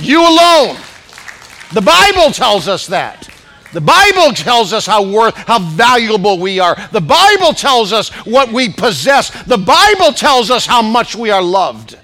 You 0.00 0.20
alone. 0.20 0.78
The 1.74 1.82
Bible 1.82 2.32
tells 2.32 2.68
us 2.68 2.86
that. 2.86 3.28
The 3.72 3.80
Bible 3.80 4.32
tells 4.32 4.72
us 4.72 4.86
how 4.86 5.02
worth, 5.02 5.34
how 5.34 5.58
valuable 5.58 6.38
we 6.38 6.60
are. 6.60 6.76
The 6.92 7.00
Bible 7.00 7.52
tells 7.52 7.92
us 7.92 8.10
what 8.24 8.52
we 8.52 8.68
possess. 8.68 9.30
The 9.44 9.58
Bible 9.58 10.12
tells 10.12 10.50
us 10.50 10.64
how 10.64 10.80
much 10.80 11.16
we 11.16 11.30
are 11.30 11.42
loved 11.42 11.98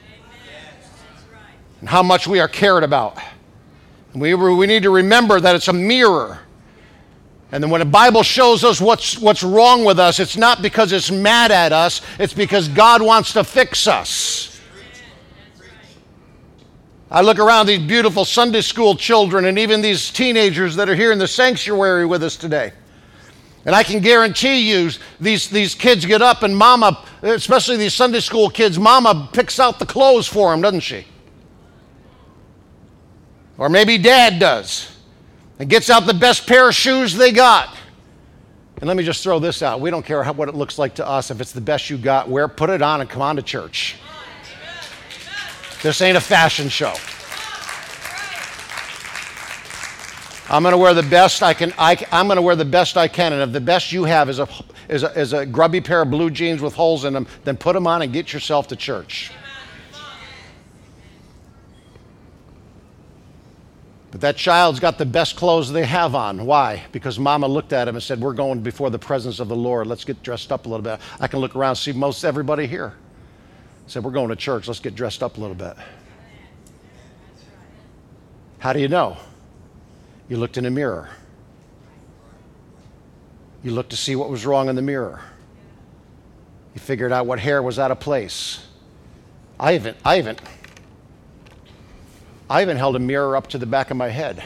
and 1.78 1.88
how 1.88 2.02
much 2.02 2.26
we 2.26 2.40
are 2.40 2.48
cared 2.48 2.82
about. 2.82 3.16
We, 4.14 4.34
we 4.34 4.66
need 4.66 4.82
to 4.82 4.90
remember 4.90 5.38
that 5.38 5.54
it's 5.54 5.68
a 5.68 5.72
mirror. 5.72 6.40
And 7.52 7.62
then 7.62 7.70
when 7.70 7.78
the 7.78 7.84
Bible 7.84 8.24
shows 8.24 8.64
us 8.64 8.80
what's, 8.80 9.18
what's 9.18 9.44
wrong 9.44 9.84
with 9.84 10.00
us, 10.00 10.18
it's 10.18 10.36
not 10.36 10.62
because 10.62 10.92
it's 10.92 11.10
mad 11.10 11.52
at 11.52 11.72
us, 11.72 12.00
it's 12.18 12.34
because 12.34 12.68
God 12.68 13.02
wants 13.02 13.32
to 13.34 13.44
fix 13.44 13.86
us. 13.86 14.59
I 17.10 17.22
look 17.22 17.40
around 17.40 17.66
these 17.66 17.80
beautiful 17.80 18.24
Sunday 18.24 18.60
school 18.60 18.94
children 18.94 19.46
and 19.46 19.58
even 19.58 19.82
these 19.82 20.10
teenagers 20.10 20.76
that 20.76 20.88
are 20.88 20.94
here 20.94 21.10
in 21.10 21.18
the 21.18 21.26
sanctuary 21.26 22.06
with 22.06 22.22
us 22.22 22.36
today. 22.36 22.72
And 23.66 23.74
I 23.74 23.82
can 23.82 24.00
guarantee 24.00 24.70
you, 24.70 24.90
these, 25.18 25.50
these 25.50 25.74
kids 25.74 26.06
get 26.06 26.22
up 26.22 26.44
and 26.44 26.56
mama, 26.56 27.04
especially 27.22 27.76
these 27.76 27.94
Sunday 27.94 28.20
school 28.20 28.48
kids, 28.48 28.78
mama 28.78 29.28
picks 29.32 29.58
out 29.58 29.78
the 29.78 29.86
clothes 29.86 30.28
for 30.28 30.50
them, 30.50 30.60
doesn't 30.60 30.80
she? 30.80 31.04
Or 33.58 33.68
maybe 33.68 33.98
dad 33.98 34.38
does 34.38 34.96
and 35.58 35.68
gets 35.68 35.90
out 35.90 36.06
the 36.06 36.14
best 36.14 36.46
pair 36.46 36.68
of 36.68 36.74
shoes 36.74 37.14
they 37.14 37.32
got. 37.32 37.76
And 38.76 38.86
let 38.86 38.96
me 38.96 39.02
just 39.02 39.22
throw 39.22 39.38
this 39.38 39.62
out. 39.62 39.80
We 39.80 39.90
don't 39.90 40.06
care 40.06 40.22
how, 40.22 40.32
what 40.32 40.48
it 40.48 40.54
looks 40.54 40.78
like 40.78 40.94
to 40.94 41.06
us. 41.06 41.30
If 41.30 41.40
it's 41.40 41.52
the 41.52 41.60
best 41.60 41.90
you 41.90 41.98
got, 41.98 42.30
wear, 42.30 42.48
put 42.48 42.70
it 42.70 42.80
on 42.80 43.02
and 43.02 43.10
come 43.10 43.20
on 43.20 43.36
to 43.36 43.42
church. 43.42 43.96
This 45.82 46.02
ain't 46.02 46.16
a 46.16 46.20
fashion 46.20 46.68
show. 46.68 46.94
I'm 50.50 50.62
going 50.62 50.72
to 50.72 50.78
wear 50.78 50.92
the 50.94 51.02
best 51.04 51.42
I 51.42 51.54
can. 51.54 51.72
I, 51.78 51.96
am 52.10 52.26
going 52.26 52.36
to 52.36 52.42
wear 52.42 52.56
the 52.56 52.64
best 52.64 52.96
I 52.96 53.08
can. 53.08 53.32
And 53.32 53.40
if 53.40 53.52
the 53.52 53.60
best 53.60 53.92
you 53.92 54.04
have 54.04 54.28
is 54.28 54.40
a, 54.40 54.48
is, 54.88 55.04
a, 55.04 55.18
is 55.18 55.32
a 55.32 55.46
grubby 55.46 55.80
pair 55.80 56.02
of 56.02 56.10
blue 56.10 56.28
jeans 56.28 56.60
with 56.60 56.74
holes 56.74 57.04
in 57.04 57.14
them, 57.14 57.26
then 57.44 57.56
put 57.56 57.74
them 57.74 57.86
on 57.86 58.02
and 58.02 58.12
get 58.12 58.32
yourself 58.32 58.68
to 58.68 58.76
church. 58.76 59.30
But 64.10 64.20
that 64.22 64.36
child's 64.36 64.80
got 64.80 64.98
the 64.98 65.06
best 65.06 65.36
clothes 65.36 65.70
they 65.70 65.86
have 65.86 66.16
on. 66.16 66.44
Why? 66.44 66.82
Because 66.90 67.16
mama 67.16 67.46
looked 67.46 67.72
at 67.72 67.86
him 67.86 67.94
and 67.94 68.02
said, 68.02 68.20
We're 68.20 68.34
going 68.34 68.60
before 68.60 68.90
the 68.90 68.98
presence 68.98 69.38
of 69.38 69.46
the 69.46 69.54
Lord. 69.54 69.86
Let's 69.86 70.04
get 70.04 70.20
dressed 70.24 70.50
up 70.50 70.66
a 70.66 70.68
little 70.68 70.82
bit. 70.82 70.98
I 71.20 71.28
can 71.28 71.38
look 71.38 71.54
around 71.54 71.70
and 71.70 71.78
see 71.78 71.92
most 71.92 72.24
everybody 72.24 72.66
here 72.66 72.94
said, 73.86 74.04
We're 74.04 74.10
going 74.10 74.28
to 74.28 74.36
church. 74.36 74.68
Let's 74.68 74.80
get 74.80 74.94
dressed 74.94 75.22
up 75.22 75.36
a 75.36 75.40
little 75.40 75.56
bit. 75.56 75.76
How 78.58 78.72
do 78.72 78.80
you 78.80 78.88
know? 78.88 79.16
You 80.28 80.36
looked 80.36 80.58
in 80.58 80.66
a 80.66 80.70
mirror. 80.70 81.08
You 83.62 83.72
looked 83.72 83.90
to 83.90 83.96
see 83.96 84.16
what 84.16 84.30
was 84.30 84.46
wrong 84.46 84.68
in 84.68 84.76
the 84.76 84.82
mirror. 84.82 85.20
You 86.74 86.80
figured 86.80 87.12
out 87.12 87.26
what 87.26 87.40
hair 87.40 87.62
was 87.62 87.78
out 87.78 87.90
of 87.90 88.00
place. 88.00 88.64
I 89.58 89.74
even, 89.74 89.94
I 90.04 90.36
I 92.48 92.62
even 92.62 92.76
held 92.76 92.96
a 92.96 92.98
mirror 92.98 93.36
up 93.36 93.48
to 93.48 93.58
the 93.58 93.66
back 93.66 93.90
of 93.90 93.96
my 93.96 94.08
head. 94.08 94.42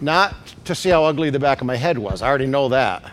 Not 0.00 0.34
to 0.64 0.74
see 0.74 0.90
how 0.90 1.04
ugly 1.04 1.30
the 1.30 1.38
back 1.38 1.60
of 1.60 1.66
my 1.66 1.76
head 1.76 1.98
was. 1.98 2.20
I 2.20 2.28
already 2.28 2.46
know 2.46 2.68
that. 2.68 3.04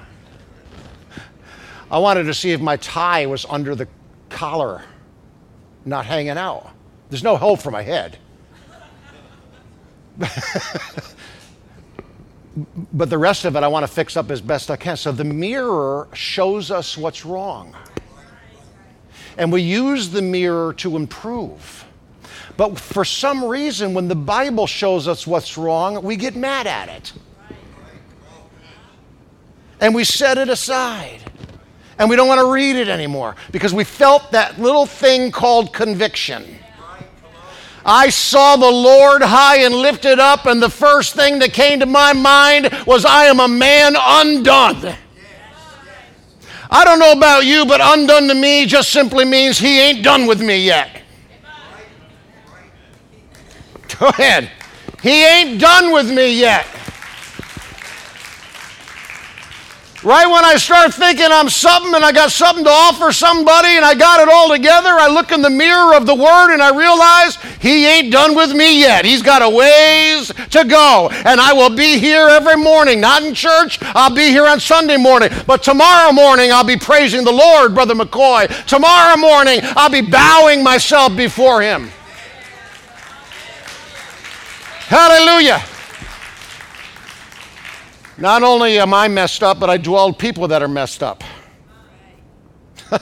I 1.89 1.97
wanted 1.97 2.23
to 2.23 2.33
see 2.33 2.51
if 2.51 2.61
my 2.61 2.77
tie 2.77 3.25
was 3.25 3.45
under 3.49 3.75
the 3.75 3.87
collar 4.29 4.83
not 5.85 6.05
hanging 6.05 6.37
out. 6.37 6.71
There's 7.09 7.23
no 7.23 7.35
hope 7.35 7.59
for 7.61 7.71
my 7.71 7.81
head. 7.81 8.17
but 12.93 13.09
the 13.09 13.17
rest 13.17 13.45
of 13.45 13.55
it 13.55 13.63
I 13.63 13.67
want 13.67 13.83
to 13.83 13.91
fix 13.91 14.15
up 14.17 14.29
as 14.31 14.41
best 14.41 14.69
I 14.69 14.75
can. 14.75 14.97
So 14.97 15.11
the 15.11 15.23
mirror 15.23 16.07
shows 16.13 16.71
us 16.71 16.97
what's 16.97 17.25
wrong. 17.25 17.75
And 19.37 19.51
we 19.51 19.61
use 19.61 20.09
the 20.09 20.21
mirror 20.21 20.73
to 20.75 20.97
improve. 20.97 21.85
But 22.57 22.77
for 22.77 23.05
some 23.05 23.43
reason, 23.43 23.93
when 23.93 24.07
the 24.07 24.15
Bible 24.15 24.67
shows 24.67 25.07
us 25.07 25.25
what's 25.25 25.57
wrong, 25.57 26.03
we 26.03 26.15
get 26.15 26.35
mad 26.35 26.67
at 26.67 26.89
it. 26.89 27.13
And 29.79 29.95
we 29.95 30.03
set 30.03 30.37
it 30.37 30.49
aside 30.49 31.30
and 32.01 32.09
we 32.09 32.15
don't 32.15 32.27
want 32.27 32.39
to 32.39 32.51
read 32.51 32.77
it 32.77 32.87
anymore 32.87 33.35
because 33.51 33.75
we 33.75 33.83
felt 33.83 34.31
that 34.31 34.59
little 34.59 34.87
thing 34.87 35.31
called 35.31 35.71
conviction. 35.71 36.57
I 37.85 38.09
saw 38.09 38.55
the 38.55 38.71
Lord 38.71 39.21
high 39.21 39.57
and 39.57 39.75
lifted 39.75 40.17
up, 40.17 40.47
and 40.47 40.59
the 40.59 40.69
first 40.69 41.13
thing 41.13 41.37
that 41.39 41.53
came 41.53 41.79
to 41.79 41.85
my 41.85 42.13
mind 42.13 42.71
was, 42.87 43.05
I 43.05 43.25
am 43.25 43.39
a 43.39 43.47
man 43.47 43.95
undone. 43.95 44.95
I 46.71 46.83
don't 46.83 46.97
know 46.97 47.11
about 47.11 47.45
you, 47.45 47.67
but 47.67 47.79
undone 47.83 48.27
to 48.29 48.33
me 48.33 48.65
just 48.65 48.89
simply 48.89 49.23
means 49.23 49.59
he 49.59 49.79
ain't 49.79 50.03
done 50.03 50.25
with 50.25 50.41
me 50.41 50.65
yet. 50.65 51.03
Go 53.99 54.07
ahead. 54.07 54.49
He 55.03 55.23
ain't 55.23 55.61
done 55.61 55.93
with 55.93 56.11
me 56.11 56.33
yet. 56.39 56.65
Right 60.03 60.25
when 60.25 60.43
I 60.43 60.55
start 60.57 60.95
thinking 60.95 61.27
I'm 61.29 61.47
something 61.47 61.93
and 61.93 62.03
I 62.03 62.11
got 62.11 62.31
something 62.31 62.63
to 62.63 62.71
offer 62.71 63.11
somebody 63.11 63.69
and 63.69 63.85
I 63.85 63.93
got 63.93 64.19
it 64.19 64.29
all 64.33 64.49
together, 64.49 64.89
I 64.89 65.07
look 65.07 65.31
in 65.31 65.43
the 65.43 65.49
mirror 65.49 65.93
of 65.93 66.07
the 66.07 66.15
Word 66.15 66.53
and 66.53 66.61
I 66.61 66.75
realize 66.75 67.37
He 67.61 67.85
ain't 67.85 68.11
done 68.11 68.35
with 68.35 68.51
me 68.55 68.79
yet. 68.79 69.05
He's 69.05 69.21
got 69.21 69.43
a 69.43 69.49
ways 69.49 70.33
to 70.49 70.65
go. 70.65 71.09
And 71.11 71.39
I 71.39 71.53
will 71.53 71.69
be 71.69 71.99
here 71.99 72.27
every 72.27 72.57
morning, 72.57 72.99
not 72.99 73.21
in 73.21 73.35
church, 73.35 73.77
I'll 73.81 74.13
be 74.13 74.29
here 74.29 74.47
on 74.47 74.59
Sunday 74.59 74.97
morning. 74.97 75.29
But 75.45 75.61
tomorrow 75.61 76.11
morning, 76.11 76.51
I'll 76.51 76.63
be 76.63 76.77
praising 76.77 77.23
the 77.23 77.31
Lord, 77.31 77.75
Brother 77.75 77.93
McCoy. 77.93 78.47
Tomorrow 78.65 79.17
morning, 79.17 79.59
I'll 79.75 79.91
be 79.91 80.01
bowing 80.01 80.63
myself 80.63 81.15
before 81.15 81.61
Him. 81.61 81.91
Hallelujah. 84.87 85.63
Not 88.21 88.43
only 88.43 88.77
am 88.77 88.93
I 88.93 89.07
messed 89.07 89.41
up, 89.41 89.59
but 89.59 89.71
I 89.71 89.77
dwell 89.77 90.13
people 90.13 90.47
that 90.49 90.61
are 90.61 90.67
messed 90.67 91.01
up. 91.01 91.23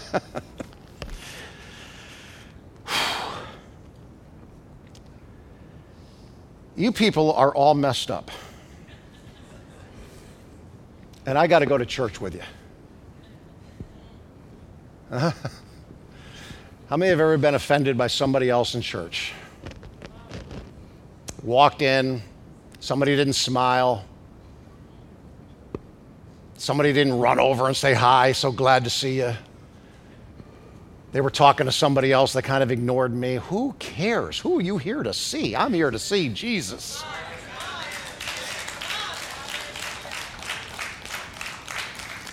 you 6.77 6.93
people 6.93 7.33
are 7.33 7.53
all 7.53 7.73
messed 7.73 8.09
up. 8.09 8.31
And 11.25 11.37
I 11.37 11.47
got 11.47 11.59
to 11.59 11.65
go 11.65 11.77
to 11.77 11.85
church 11.85 12.21
with 12.21 12.33
you. 12.33 12.43
How 15.19 15.33
many 16.91 17.09
have 17.09 17.19
ever 17.19 17.37
been 17.37 17.55
offended 17.55 17.97
by 17.97 18.07
somebody 18.07 18.49
else 18.49 18.73
in 18.73 18.79
church? 18.81 19.33
Walked 21.43 21.81
in, 21.81 22.21
somebody 22.79 23.17
didn't 23.17 23.33
smile, 23.33 24.05
Somebody 26.59 26.91
didn't 26.91 27.17
run 27.17 27.39
over 27.39 27.67
and 27.67 27.75
say 27.75 27.93
hi, 27.93 28.33
so 28.33 28.51
glad 28.51 28.83
to 28.83 28.89
see 28.89 29.19
you. 29.19 29.33
They 31.13 31.21
were 31.21 31.29
talking 31.29 31.67
to 31.67 31.71
somebody 31.71 32.11
else 32.11 32.33
that 32.33 32.43
kind 32.43 32.61
of 32.61 32.69
ignored 32.69 33.15
me. 33.15 33.35
Who 33.35 33.73
cares? 33.79 34.37
Who 34.39 34.59
are 34.59 34.61
you 34.61 34.77
here 34.77 35.01
to 35.01 35.13
see? 35.13 35.55
I'm 35.55 35.73
here 35.73 35.89
to 35.89 35.97
see 35.97 36.27
Jesus. 36.27 37.01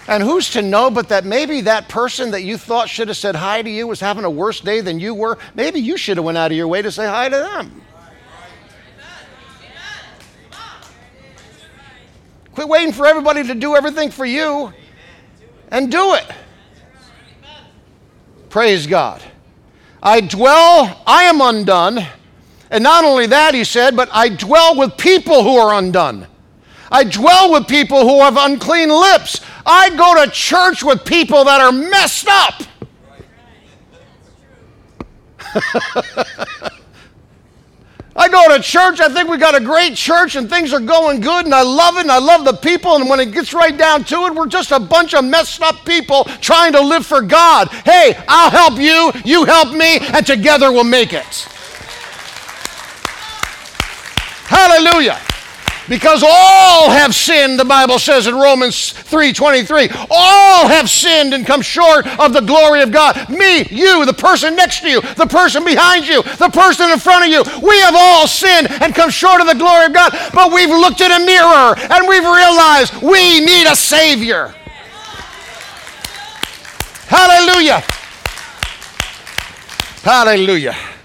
And 0.09 0.25
who's 0.25 0.51
to 0.51 0.63
know 0.63 0.91
but 0.91 1.09
that 1.11 1.25
maybe 1.25 1.61
that 1.61 1.89
person 1.89 2.33
that 2.33 2.43
you 2.43 2.59
thought 2.59 2.89
should 2.89 3.07
have 3.07 3.17
said 3.17 3.37
hi 3.37 3.63
to 3.63 3.71
you 3.71 3.87
was 3.87 4.01
having 4.01 4.25
a 4.25 4.31
worse 4.31 4.59
day 4.59 4.81
than 4.81 4.99
you 4.99 5.15
were? 5.15 5.39
Maybe 5.55 5.79
you 5.79 5.97
should 5.97 6.17
have 6.17 6.25
went 6.25 6.37
out 6.37 6.51
of 6.51 6.57
your 6.57 6.67
way 6.67 6.83
to 6.83 6.91
say 6.91 7.07
hi 7.07 7.29
to 7.29 7.37
them. 7.37 7.81
Quit 12.57 12.69
waiting 12.69 12.93
for 12.95 13.07
everybody 13.07 13.47
to 13.47 13.55
do 13.55 13.77
everything 13.77 14.11
for 14.11 14.25
you 14.25 14.73
and 15.71 15.93
do 15.93 16.15
it. 16.15 16.25
Praise 18.49 18.87
God. 18.87 19.23
I 20.03 20.23
dwell, 20.23 21.03
I 21.07 21.25
am 21.25 21.43
undone. 21.43 21.99
And 22.71 22.83
not 22.83 23.05
only 23.05 23.27
that, 23.27 23.53
he 23.53 23.63
said, 23.63 23.95
but 23.95 24.09
I 24.11 24.31
dwell 24.31 24.75
with 24.75 24.97
people 24.97 25.43
who 25.43 25.59
are 25.59 25.75
undone. 25.75 26.27
I 26.91 27.05
dwell 27.05 27.53
with 27.53 27.69
people 27.69 28.09
who 28.09 28.21
have 28.21 28.39
unclean 28.39 28.89
lips. 28.89 29.43
I 29.67 29.91
go 29.91 30.25
to 30.25 30.31
church 30.31 30.83
with 30.83 31.05
people 31.05 31.45
that 31.45 31.61
are 31.61 31.73
messed 31.73 32.27
up. 32.27 32.63
Go 38.37 38.55
to 38.55 38.63
church, 38.63 39.01
I 39.01 39.09
think 39.09 39.31
we 39.31 39.39
got 39.39 39.55
a 39.55 39.65
great 39.65 39.95
church 39.95 40.37
and 40.37 40.47
things 40.47 40.75
are 40.75 40.81
going 40.81 41.21
good 41.21 41.47
and 41.47 41.55
I 41.55 41.63
love 41.63 41.97
it 41.97 42.03
and 42.03 42.13
I 42.13 42.19
love 42.19 42.45
the 42.45 42.53
people. 42.53 42.97
And 42.97 43.09
when 43.09 43.19
it 43.19 43.33
gets 43.33 43.55
right 43.55 43.75
down 43.75 44.05
to 44.05 44.27
it, 44.27 44.35
we're 44.35 44.47
just 44.47 44.73
a 44.73 44.79
bunch 44.79 45.15
of 45.15 45.25
messed 45.25 45.63
up 45.63 45.87
people 45.87 46.25
trying 46.43 46.73
to 46.73 46.83
live 46.83 47.07
for 47.07 47.23
God. 47.23 47.69
Hey, 47.69 48.15
I'll 48.29 48.51
help 48.51 48.79
you, 48.79 49.11
you 49.25 49.47
help 49.47 49.73
me, 49.73 50.01
and 50.13 50.27
together 50.27 50.71
we'll 50.71 50.85
make 50.85 51.15
it. 51.15 51.49
Hallelujah. 54.45 55.26
Because 55.89 56.23
all 56.27 56.91
have 56.91 57.15
sinned, 57.15 57.59
the 57.59 57.65
Bible 57.65 57.99
says 57.99 58.27
in 58.27 58.35
Romans 58.35 58.93
3:23. 58.93 59.89
All 60.11 60.69
have 60.69 60.91
sinned 60.91 61.33
and 61.33 61.47
come 61.47 61.63
short 61.63 62.07
of 62.19 62.33
the 62.33 62.41
glory 62.41 62.83
of 62.83 62.91
God. 62.91 63.29
Me, 63.29 63.67
you, 63.71 64.05
the 64.05 64.13
person 64.13 64.57
next 64.57 64.81
to 64.81 64.91
you, 64.91 65.01
the 65.01 65.27
person 65.27 65.65
behind 65.65 66.07
you, 66.07 66.23
the 66.23 66.51
person 66.51 66.91
in 66.91 66.99
front 66.99 67.25
of 67.25 67.31
you. 67.31 67.43
We 67.67 67.79
have 67.81 67.95
all 67.97 68.27
sinned 68.27 68.71
and 68.71 68.95
come 68.95 69.11
short 69.11 69.41
of 69.41 69.47
the 69.47 69.55
glory 69.55 69.87
of 69.87 69.93
God. 69.93 70.13
But 70.35 70.53
we've 70.53 70.71
looked 70.71 71.01
in 71.01 71.13
a 71.13 71.21
mirror 71.21 71.75
and 71.79 72.09
we've 72.09 72.25
realized 72.25 72.95
we 73.03 73.41
need 73.41 73.67
a 73.67 73.77
Savior. 73.77 74.55
Hallelujah. 77.09 77.85
Hallelujah. 80.03 80.96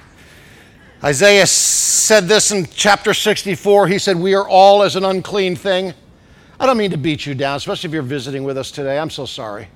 Isaiah 1.04 1.48
said 1.48 2.28
this 2.28 2.52
in 2.52 2.68
chapter 2.68 3.14
64. 3.14 3.88
He 3.88 3.98
said, 3.98 4.18
We 4.18 4.36
are 4.36 4.48
all 4.48 4.84
as 4.84 4.96
an 4.96 5.04
unclean 5.04 5.56
thing. 5.56 5.94
I 6.60 6.68
don't 6.68 6.78
mean 6.78 6.92
to 6.92 6.98
beat 6.98 7.26
you 7.26 7.34
down, 7.34 7.58
especially 7.58 7.88
if 7.88 7.94
you're 7.94 8.04
visiting 8.04 8.44
with 8.44 8.56
us 8.56 8.70
today. 8.70 9.00
I'm 9.00 9.10
so 9.10 9.26
sorry. 9.26 9.68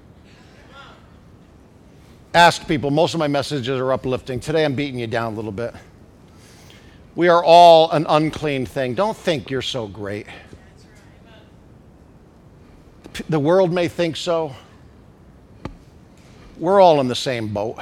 Ask 2.36 2.68
people. 2.68 2.92
Most 2.92 3.16
of 3.16 3.20
my 3.20 3.28
messages 3.28 3.70
are 3.70 3.92
uplifting. 3.92 4.40
Today 4.40 4.66
I'm 4.66 4.76
beating 4.76 5.00
you 5.00 5.08
down 5.08 5.34
a 5.34 5.36
little 5.36 5.52
bit. 5.52 5.74
We 7.16 7.28
are 7.28 7.44
all 7.44 7.90
an 7.92 8.06
unclean 8.08 8.68
thing. 8.68 8.94
Don't 8.94 9.18
think 9.18 9.50
you're 9.50 9.64
so 9.64 9.88
great. 9.88 10.28
The 13.30 13.40
world 13.40 13.72
may 13.72 13.88
think 13.88 14.16
so. 14.16 14.54
We're 16.58 16.82
all 16.82 17.00
in 17.00 17.08
the 17.08 17.16
same 17.16 17.48
boat. 17.48 17.80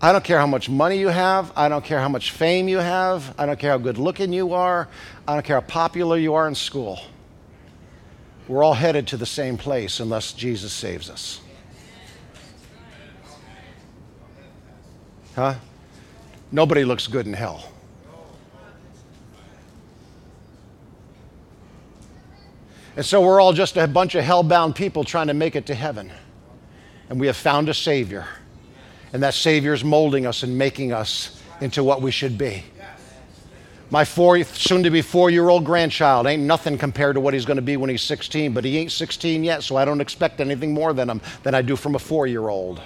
I 0.00 0.12
don't 0.12 0.22
care 0.22 0.38
how 0.38 0.46
much 0.46 0.68
money 0.68 0.96
you 0.98 1.08
have. 1.08 1.52
I 1.56 1.68
don't 1.68 1.84
care 1.84 2.00
how 2.00 2.08
much 2.08 2.30
fame 2.30 2.68
you 2.68 2.78
have. 2.78 3.34
I 3.36 3.46
don't 3.46 3.58
care 3.58 3.72
how 3.72 3.78
good 3.78 3.98
looking 3.98 4.32
you 4.32 4.54
are. 4.54 4.88
I 5.26 5.34
don't 5.34 5.44
care 5.44 5.56
how 5.56 5.66
popular 5.66 6.16
you 6.16 6.34
are 6.34 6.46
in 6.46 6.54
school. 6.54 7.00
We're 8.46 8.62
all 8.62 8.74
headed 8.74 9.08
to 9.08 9.16
the 9.16 9.26
same 9.26 9.58
place 9.58 9.98
unless 9.98 10.32
Jesus 10.32 10.72
saves 10.72 11.10
us. 11.10 11.40
Huh? 15.34 15.54
Nobody 16.52 16.84
looks 16.84 17.08
good 17.08 17.26
in 17.26 17.32
hell. 17.32 17.72
And 22.96 23.04
so 23.04 23.20
we're 23.20 23.40
all 23.40 23.52
just 23.52 23.76
a 23.76 23.86
bunch 23.86 24.14
of 24.14 24.24
hell-bound 24.24 24.74
people 24.74 25.04
trying 25.04 25.28
to 25.28 25.34
make 25.34 25.54
it 25.54 25.66
to 25.66 25.74
heaven. 25.74 26.10
And 27.10 27.20
we 27.20 27.26
have 27.26 27.36
found 27.36 27.68
a 27.68 27.74
Savior. 27.74 28.26
And 29.12 29.22
that 29.22 29.34
Savior 29.34 29.72
is 29.72 29.84
molding 29.84 30.26
us 30.26 30.42
and 30.42 30.56
making 30.56 30.92
us 30.92 31.42
into 31.60 31.82
what 31.82 32.02
we 32.02 32.10
should 32.10 32.36
be. 32.36 32.64
My 33.90 34.04
four, 34.04 34.42
soon 34.44 34.82
to 34.82 34.90
be 34.90 35.00
four 35.00 35.30
year 35.30 35.48
old 35.48 35.64
grandchild 35.64 36.26
ain't 36.26 36.42
nothing 36.42 36.76
compared 36.76 37.14
to 37.14 37.20
what 37.20 37.32
he's 37.32 37.46
going 37.46 37.56
to 37.56 37.62
be 37.62 37.78
when 37.78 37.88
he's 37.88 38.02
16, 38.02 38.52
but 38.52 38.64
he 38.64 38.76
ain't 38.76 38.92
16 38.92 39.42
yet, 39.42 39.62
so 39.62 39.76
I 39.76 39.86
don't 39.86 40.02
expect 40.02 40.40
anything 40.40 40.74
more 40.74 40.92
than 40.92 41.08
him 41.08 41.22
than 41.42 41.54
I 41.54 41.62
do 41.62 41.74
from 41.74 41.94
a 41.94 41.98
four 41.98 42.26
year 42.26 42.48
old. 42.48 42.82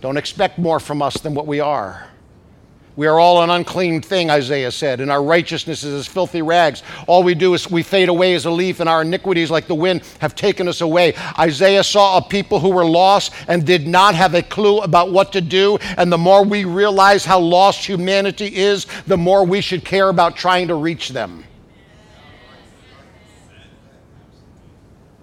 Don't 0.00 0.16
expect 0.16 0.58
more 0.58 0.80
from 0.80 1.02
us 1.02 1.14
than 1.14 1.34
what 1.34 1.46
we 1.46 1.60
are. 1.60 2.08
We 2.98 3.06
are 3.06 3.20
all 3.20 3.44
an 3.44 3.50
unclean 3.50 4.00
thing, 4.00 4.28
Isaiah 4.28 4.72
said, 4.72 5.00
and 5.00 5.08
our 5.08 5.22
righteousness 5.22 5.84
is 5.84 5.94
as 5.94 6.08
filthy 6.08 6.42
rags. 6.42 6.82
All 7.06 7.22
we 7.22 7.36
do 7.36 7.54
is 7.54 7.70
we 7.70 7.84
fade 7.84 8.08
away 8.08 8.34
as 8.34 8.44
a 8.44 8.50
leaf, 8.50 8.80
and 8.80 8.88
our 8.88 9.02
iniquities, 9.02 9.52
like 9.52 9.68
the 9.68 9.74
wind, 9.76 10.02
have 10.18 10.34
taken 10.34 10.66
us 10.66 10.80
away. 10.80 11.14
Isaiah 11.38 11.84
saw 11.84 12.16
a 12.16 12.22
people 12.22 12.58
who 12.58 12.70
were 12.70 12.84
lost 12.84 13.32
and 13.46 13.64
did 13.64 13.86
not 13.86 14.16
have 14.16 14.34
a 14.34 14.42
clue 14.42 14.80
about 14.80 15.12
what 15.12 15.32
to 15.34 15.40
do. 15.40 15.78
And 15.96 16.10
the 16.10 16.18
more 16.18 16.44
we 16.44 16.64
realize 16.64 17.24
how 17.24 17.38
lost 17.38 17.86
humanity 17.86 18.56
is, 18.56 18.88
the 19.06 19.16
more 19.16 19.46
we 19.46 19.60
should 19.60 19.84
care 19.84 20.08
about 20.08 20.34
trying 20.34 20.66
to 20.66 20.74
reach 20.74 21.10
them. 21.10 21.44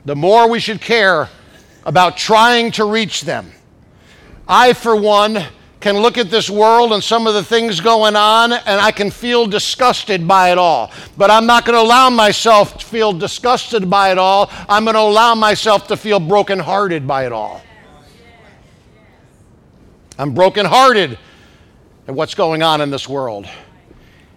The 0.05 0.15
more 0.15 0.49
we 0.49 0.61
should 0.61 0.79
care 0.79 1.27
about 1.85 2.15
trying 2.15 2.71
to 2.71 2.85
reach 2.85 3.23
them. 3.23 3.51
I, 4.47 4.71
for 4.71 4.95
one, 4.95 5.43
can 5.85 5.99
look 5.99 6.17
at 6.17 6.31
this 6.31 6.49
world 6.49 6.93
and 6.93 7.03
some 7.03 7.27
of 7.27 7.35
the 7.35 7.43
things 7.43 7.79
going 7.79 8.15
on, 8.15 8.51
and 8.51 8.81
I 8.81 8.91
can 8.91 9.11
feel 9.11 9.45
disgusted 9.45 10.27
by 10.27 10.51
it 10.51 10.57
all. 10.57 10.91
But 11.15 11.29
I'm 11.29 11.45
not 11.45 11.63
going 11.63 11.77
to 11.77 11.81
allow 11.83 12.09
myself 12.09 12.79
to 12.79 12.83
feel 12.83 13.13
disgusted 13.13 13.87
by 13.87 14.09
it 14.09 14.17
all. 14.17 14.49
I'm 14.67 14.85
going 14.85 14.95
to 14.95 15.01
allow 15.01 15.35
myself 15.35 15.85
to 15.89 15.95
feel 15.95 16.19
brokenhearted 16.19 17.07
by 17.07 17.27
it 17.27 17.31
all. 17.31 17.61
I'm 20.17 20.33
brokenhearted 20.33 21.19
at 22.07 22.15
what's 22.15 22.33
going 22.33 22.63
on 22.63 22.81
in 22.81 22.89
this 22.89 23.07
world. 23.07 23.47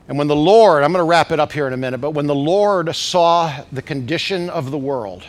And 0.06 0.18
when 0.18 0.26
the 0.26 0.36
Lord, 0.36 0.84
I'm 0.84 0.92
going 0.92 1.02
to 1.02 1.08
wrap 1.08 1.32
it 1.32 1.40
up 1.40 1.50
here 1.50 1.66
in 1.66 1.72
a 1.72 1.78
minute, 1.78 2.02
but 2.02 2.10
when 2.10 2.26
the 2.26 2.34
Lord 2.34 2.94
saw 2.94 3.64
the 3.72 3.80
condition 3.80 4.50
of 4.50 4.70
the 4.70 4.76
world, 4.76 5.24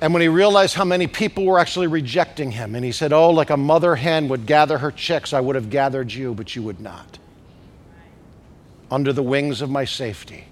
and 0.00 0.12
when 0.12 0.20
he 0.20 0.28
realized 0.28 0.74
how 0.74 0.84
many 0.84 1.06
people 1.06 1.44
were 1.44 1.58
actually 1.58 1.86
rejecting 1.86 2.50
him, 2.50 2.74
and 2.74 2.84
he 2.84 2.92
said, 2.92 3.12
Oh, 3.12 3.30
like 3.30 3.50
a 3.50 3.56
mother 3.56 3.96
hen 3.96 4.28
would 4.28 4.46
gather 4.46 4.78
her 4.78 4.90
chicks, 4.90 5.32
I 5.32 5.40
would 5.40 5.56
have 5.56 5.70
gathered 5.70 6.12
you, 6.12 6.34
but 6.34 6.54
you 6.54 6.62
would 6.62 6.80
not. 6.80 7.18
Under 8.90 9.12
the 9.12 9.22
wings 9.22 9.62
of 9.62 9.70
my 9.70 9.84
safety. 9.84 10.44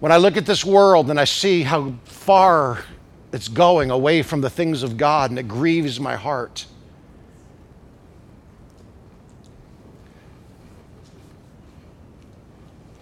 When 0.00 0.12
I 0.12 0.18
look 0.18 0.36
at 0.36 0.46
this 0.46 0.64
world 0.64 1.10
and 1.10 1.18
I 1.18 1.24
see 1.24 1.62
how 1.62 1.94
far 2.04 2.84
it's 3.32 3.48
going 3.48 3.90
away 3.90 4.22
from 4.22 4.42
the 4.42 4.50
things 4.50 4.82
of 4.82 4.96
God, 4.96 5.30
and 5.30 5.38
it 5.38 5.48
grieves 5.48 5.98
my 5.98 6.14
heart. 6.14 6.66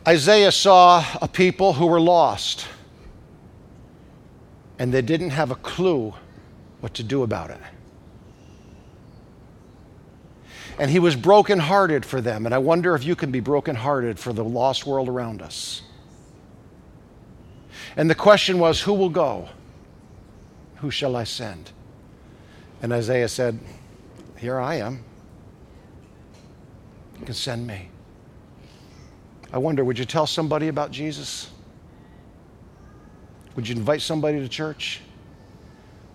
Isaiah 0.07 0.53
saw 0.53 1.05
a 1.21 1.27
people 1.27 1.73
who 1.73 1.87
were 1.87 2.01
lost, 2.01 2.67
and 4.79 4.93
they 4.93 5.03
didn't 5.03 5.31
have 5.31 5.51
a 5.51 5.57
clue 5.57 6.15
what 6.81 6.95
to 6.95 7.03
do 7.03 7.23
about 7.23 7.51
it. 7.51 7.61
And 10.79 10.91
he 10.91 10.99
was 10.99 11.17
brokenhearted 11.17 12.05
for 12.05 12.21
them, 12.21 12.45
and 12.45 12.55
I 12.55 12.59
wonder 12.59 12.95
if 12.95 13.03
you 13.03 13.17
can 13.17 13.31
be 13.31 13.41
brokenhearted 13.41 14.19
for 14.19 14.33
the 14.33 14.45
lost 14.45 14.87
world 14.87 15.09
around 15.09 15.41
us. 15.41 15.83
And 17.97 18.11
the 18.11 18.15
question 18.15 18.59
was, 18.59 18.81
who 18.83 18.93
will 18.93 19.09
go? 19.09 19.49
Who 20.77 20.91
shall 20.91 21.17
I 21.17 21.25
send? 21.25 21.71
And 22.83 22.93
Isaiah 22.93 23.29
said, 23.29 23.59
Here 24.37 24.61
I 24.61 24.77
am. 24.77 25.03
You 27.19 27.25
can 27.25 27.35
send 27.35 27.67
me. 27.67 27.89
I 29.51 29.59
wonder, 29.59 29.85
would 29.85 29.99
you 29.99 30.05
tell 30.05 30.27
somebody 30.27 30.69
about 30.69 30.91
Jesus? 30.91 31.51
Would 33.57 33.67
you 33.67 33.75
invite 33.75 34.03
somebody 34.03 34.39
to 34.39 34.49
church? 34.49 35.01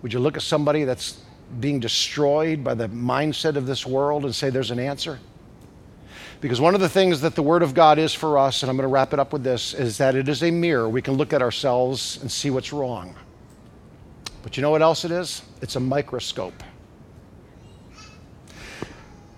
Would 0.00 0.12
you 0.12 0.20
look 0.20 0.36
at 0.36 0.42
somebody 0.42 0.84
that's 0.84 1.20
being 1.60 1.80
destroyed 1.80 2.64
by 2.64 2.74
the 2.74 2.88
mindset 2.88 3.56
of 3.56 3.66
this 3.66 3.84
world 3.84 4.24
and 4.24 4.34
say 4.34 4.48
there's 4.48 4.70
an 4.70 4.78
answer? 4.78 5.18
Because 6.40 6.60
one 6.60 6.74
of 6.74 6.80
the 6.80 6.88
things 6.88 7.20
that 7.20 7.34
the 7.34 7.42
Word 7.42 7.62
of 7.62 7.74
God 7.74 7.98
is 7.98 8.14
for 8.14 8.38
us, 8.38 8.62
and 8.62 8.70
I'm 8.70 8.76
going 8.76 8.88
to 8.88 8.92
wrap 8.92 9.12
it 9.12 9.20
up 9.20 9.32
with 9.32 9.44
this, 9.44 9.74
is 9.74 9.98
that 9.98 10.16
it 10.16 10.28
is 10.28 10.42
a 10.42 10.50
mirror. 10.50 10.88
We 10.88 11.02
can 11.02 11.14
look 11.14 11.32
at 11.32 11.42
ourselves 11.42 12.18
and 12.20 12.30
see 12.30 12.50
what's 12.50 12.72
wrong. 12.72 13.14
But 14.42 14.56
you 14.56 14.62
know 14.62 14.70
what 14.70 14.82
else 14.82 15.04
it 15.04 15.10
is? 15.10 15.42
It's 15.60 15.76
a 15.76 15.80
microscope. 15.80 16.62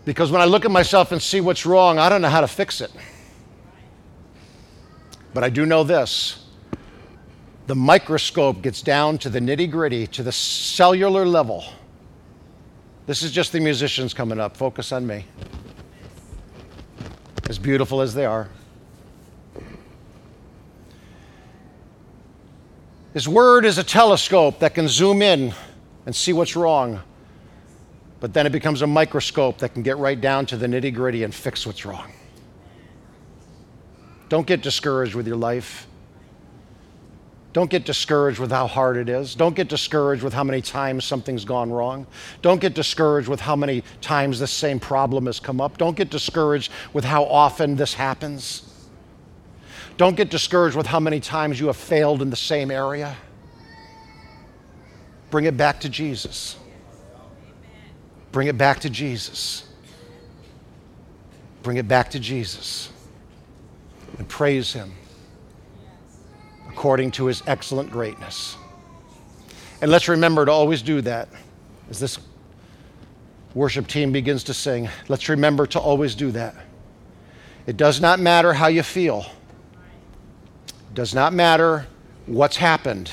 Because 0.04 0.30
when 0.30 0.40
I 0.40 0.44
look 0.44 0.64
at 0.64 0.70
myself 0.70 1.12
and 1.12 1.20
see 1.20 1.40
what's 1.40 1.64
wrong, 1.66 1.98
I 1.98 2.08
don't 2.08 2.22
know 2.22 2.28
how 2.28 2.42
to 2.42 2.48
fix 2.48 2.80
it. 2.80 2.90
But 5.32 5.44
I 5.44 5.48
do 5.48 5.66
know 5.66 5.84
this 5.84 6.43
the 7.66 7.74
microscope 7.74 8.60
gets 8.62 8.82
down 8.82 9.18
to 9.18 9.30
the 9.30 9.40
nitty 9.40 9.70
gritty, 9.70 10.06
to 10.08 10.22
the 10.22 10.32
cellular 10.32 11.24
level. 11.24 11.64
This 13.06 13.22
is 13.22 13.32
just 13.32 13.52
the 13.52 13.60
musicians 13.60 14.12
coming 14.14 14.38
up. 14.38 14.56
Focus 14.56 14.92
on 14.92 15.06
me. 15.06 15.24
As 17.48 17.58
beautiful 17.58 18.00
as 18.00 18.14
they 18.14 18.26
are. 18.26 18.48
His 23.12 23.28
word 23.28 23.64
is 23.64 23.78
a 23.78 23.84
telescope 23.84 24.58
that 24.58 24.74
can 24.74 24.88
zoom 24.88 25.22
in 25.22 25.54
and 26.04 26.14
see 26.14 26.32
what's 26.32 26.56
wrong. 26.56 27.00
But 28.20 28.34
then 28.34 28.46
it 28.46 28.50
becomes 28.50 28.82
a 28.82 28.86
microscope 28.86 29.58
that 29.58 29.74
can 29.74 29.82
get 29.82 29.98
right 29.98 30.20
down 30.20 30.46
to 30.46 30.56
the 30.56 30.66
nitty 30.66 30.94
gritty 30.94 31.22
and 31.22 31.34
fix 31.34 31.66
what's 31.66 31.84
wrong. 31.84 32.10
Don't 34.28 34.46
get 34.46 34.62
discouraged 34.62 35.14
with 35.14 35.26
your 35.26 35.36
life. 35.36 35.86
Don't 37.54 37.70
get 37.70 37.84
discouraged 37.84 38.40
with 38.40 38.50
how 38.50 38.66
hard 38.66 38.96
it 38.96 39.08
is. 39.08 39.36
Don't 39.36 39.54
get 39.54 39.68
discouraged 39.68 40.24
with 40.24 40.32
how 40.34 40.42
many 40.42 40.60
times 40.60 41.04
something's 41.04 41.44
gone 41.44 41.70
wrong. 41.70 42.04
Don't 42.42 42.60
get 42.60 42.74
discouraged 42.74 43.28
with 43.28 43.40
how 43.40 43.54
many 43.54 43.84
times 44.00 44.40
the 44.40 44.46
same 44.48 44.80
problem 44.80 45.26
has 45.26 45.38
come 45.38 45.60
up. 45.60 45.78
Don't 45.78 45.96
get 45.96 46.10
discouraged 46.10 46.72
with 46.92 47.04
how 47.04 47.22
often 47.22 47.76
this 47.76 47.94
happens. 47.94 48.68
Don't 49.96 50.16
get 50.16 50.30
discouraged 50.30 50.76
with 50.76 50.86
how 50.86 50.98
many 50.98 51.20
times 51.20 51.60
you 51.60 51.68
have 51.68 51.76
failed 51.76 52.22
in 52.22 52.28
the 52.28 52.36
same 52.36 52.72
area. 52.72 53.16
Bring 55.30 55.44
it 55.44 55.56
back 55.56 55.78
to 55.80 55.88
Jesus. 55.88 56.56
Bring 58.32 58.48
it 58.48 58.58
back 58.58 58.80
to 58.80 58.90
Jesus. 58.90 59.68
Bring 61.62 61.76
it 61.76 61.86
back 61.86 62.10
to 62.10 62.18
Jesus. 62.18 62.90
And 64.18 64.28
praise 64.28 64.72
Him 64.72 64.92
according 66.74 67.12
to 67.12 67.26
His 67.26 67.42
excellent 67.46 67.90
greatness. 67.90 68.56
And 69.80 69.90
let's 69.90 70.08
remember 70.08 70.44
to 70.44 70.50
always 70.50 70.82
do 70.82 71.00
that 71.02 71.28
as 71.88 72.00
this 72.00 72.18
worship 73.54 73.86
team 73.86 74.10
begins 74.10 74.42
to 74.44 74.54
sing. 74.54 74.88
Let's 75.08 75.28
remember 75.28 75.66
to 75.68 75.78
always 75.78 76.16
do 76.16 76.32
that. 76.32 76.56
It 77.66 77.76
does 77.76 78.00
not 78.00 78.18
matter 78.18 78.52
how 78.52 78.66
you 78.66 78.82
feel 78.82 79.24
does 80.94 81.12
not 81.12 81.32
matter 81.32 81.86
what's 82.26 82.56
happened. 82.56 83.10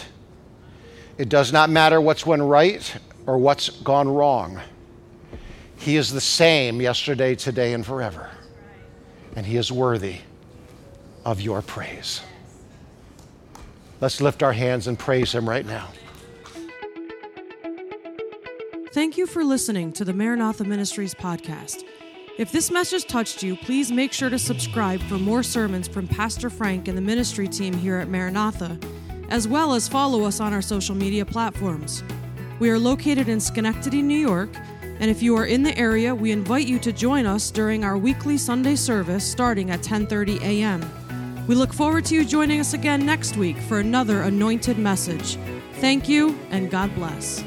It 1.17 1.30
does 1.30 1.52
not 1.52 1.69
matter 1.69 2.00
what's 2.00 2.26
went 2.26 2.43
right 2.43 2.95
or 3.26 3.38
what's 3.38 3.69
gone 3.69 4.08
wrong. 4.08 4.62
He 5.78 5.97
is 5.97 6.12
the 6.12 6.21
same 6.21 6.80
yesterday, 6.80 7.34
today, 7.34 7.74
and 7.74 7.84
forever. 7.84 8.30
And 9.36 9.45
He 9.45 9.58
is 9.58 9.71
worthy 9.71 10.17
of 11.26 11.41
your 11.41 11.63
praise. 11.63 12.21
Let's 14.02 14.20
lift 14.20 14.42
our 14.42 14.52
hands 14.52 14.88
and 14.88 14.98
praise 14.98 15.32
Him 15.32 15.48
right 15.48 15.66
now. 15.66 15.88
Thank 18.94 19.16
you 19.16 19.28
for 19.28 19.44
listening 19.44 19.94
to 19.94 20.04
the 20.04 20.12
Maranatha 20.12 20.66
Ministries 20.66 21.14
podcast. 21.14 21.84
If 22.38 22.52
this 22.52 22.72
message 22.72 23.06
touched 23.06 23.44
you, 23.44 23.56
please 23.56 23.92
make 23.92 24.12
sure 24.12 24.30
to 24.30 24.40
subscribe 24.40 25.02
for 25.04 25.20
more 25.20 25.44
sermons 25.44 25.88
from 25.88 26.08
Pastor 26.08 26.50
Frank 26.50 26.88
and 26.88 26.98
the 26.98 27.02
ministry 27.02 27.48
team 27.48 27.74
here 27.74 27.98
at 27.98 28.10
Maranatha, 28.10 28.80
as 29.30 29.48
well 29.48 29.76
as 29.76 29.88
follow 29.88 30.24
us 30.24 30.40
on 30.40 30.52
our 30.52 30.62
social 30.62 30.96
media 30.96 31.24
platforms. 31.24 32.04
We 32.60 32.70
are 32.72 32.80
located 32.80 33.30
in 33.30 33.40
Schenectady, 33.40 34.02
New 34.02 34.18
York, 34.18 34.50
and 35.00 35.12
if 35.12 35.22
you 35.22 35.38
are 35.38 35.46
in 35.46 35.62
the 35.62 35.78
area, 35.78 36.14
we 36.14 36.32
invite 36.32 36.68
you 36.68 36.80
to 36.80 36.92
join 36.92 37.26
us 37.26 37.52
during 37.52 37.84
our 37.84 37.98
weekly 37.98 38.38
Sunday 38.38 38.76
service 38.76 39.24
starting 39.24 39.70
at 39.70 39.82
10:30 39.82 40.42
a.m. 40.42 40.82
We 41.52 41.58
look 41.58 41.74
forward 41.74 42.06
to 42.06 42.16
you 42.16 42.24
joining 42.24 42.62
us 42.62 42.74
again 42.74 43.06
next 43.06 43.36
week 43.36 43.58
for 43.58 43.82
another 43.82 44.22
anointed 44.22 44.78
message. 44.78 45.36
Thank 45.82 46.08
you 46.08 46.40
and 46.50 46.72
God 46.72 46.96
bless. 46.96 47.44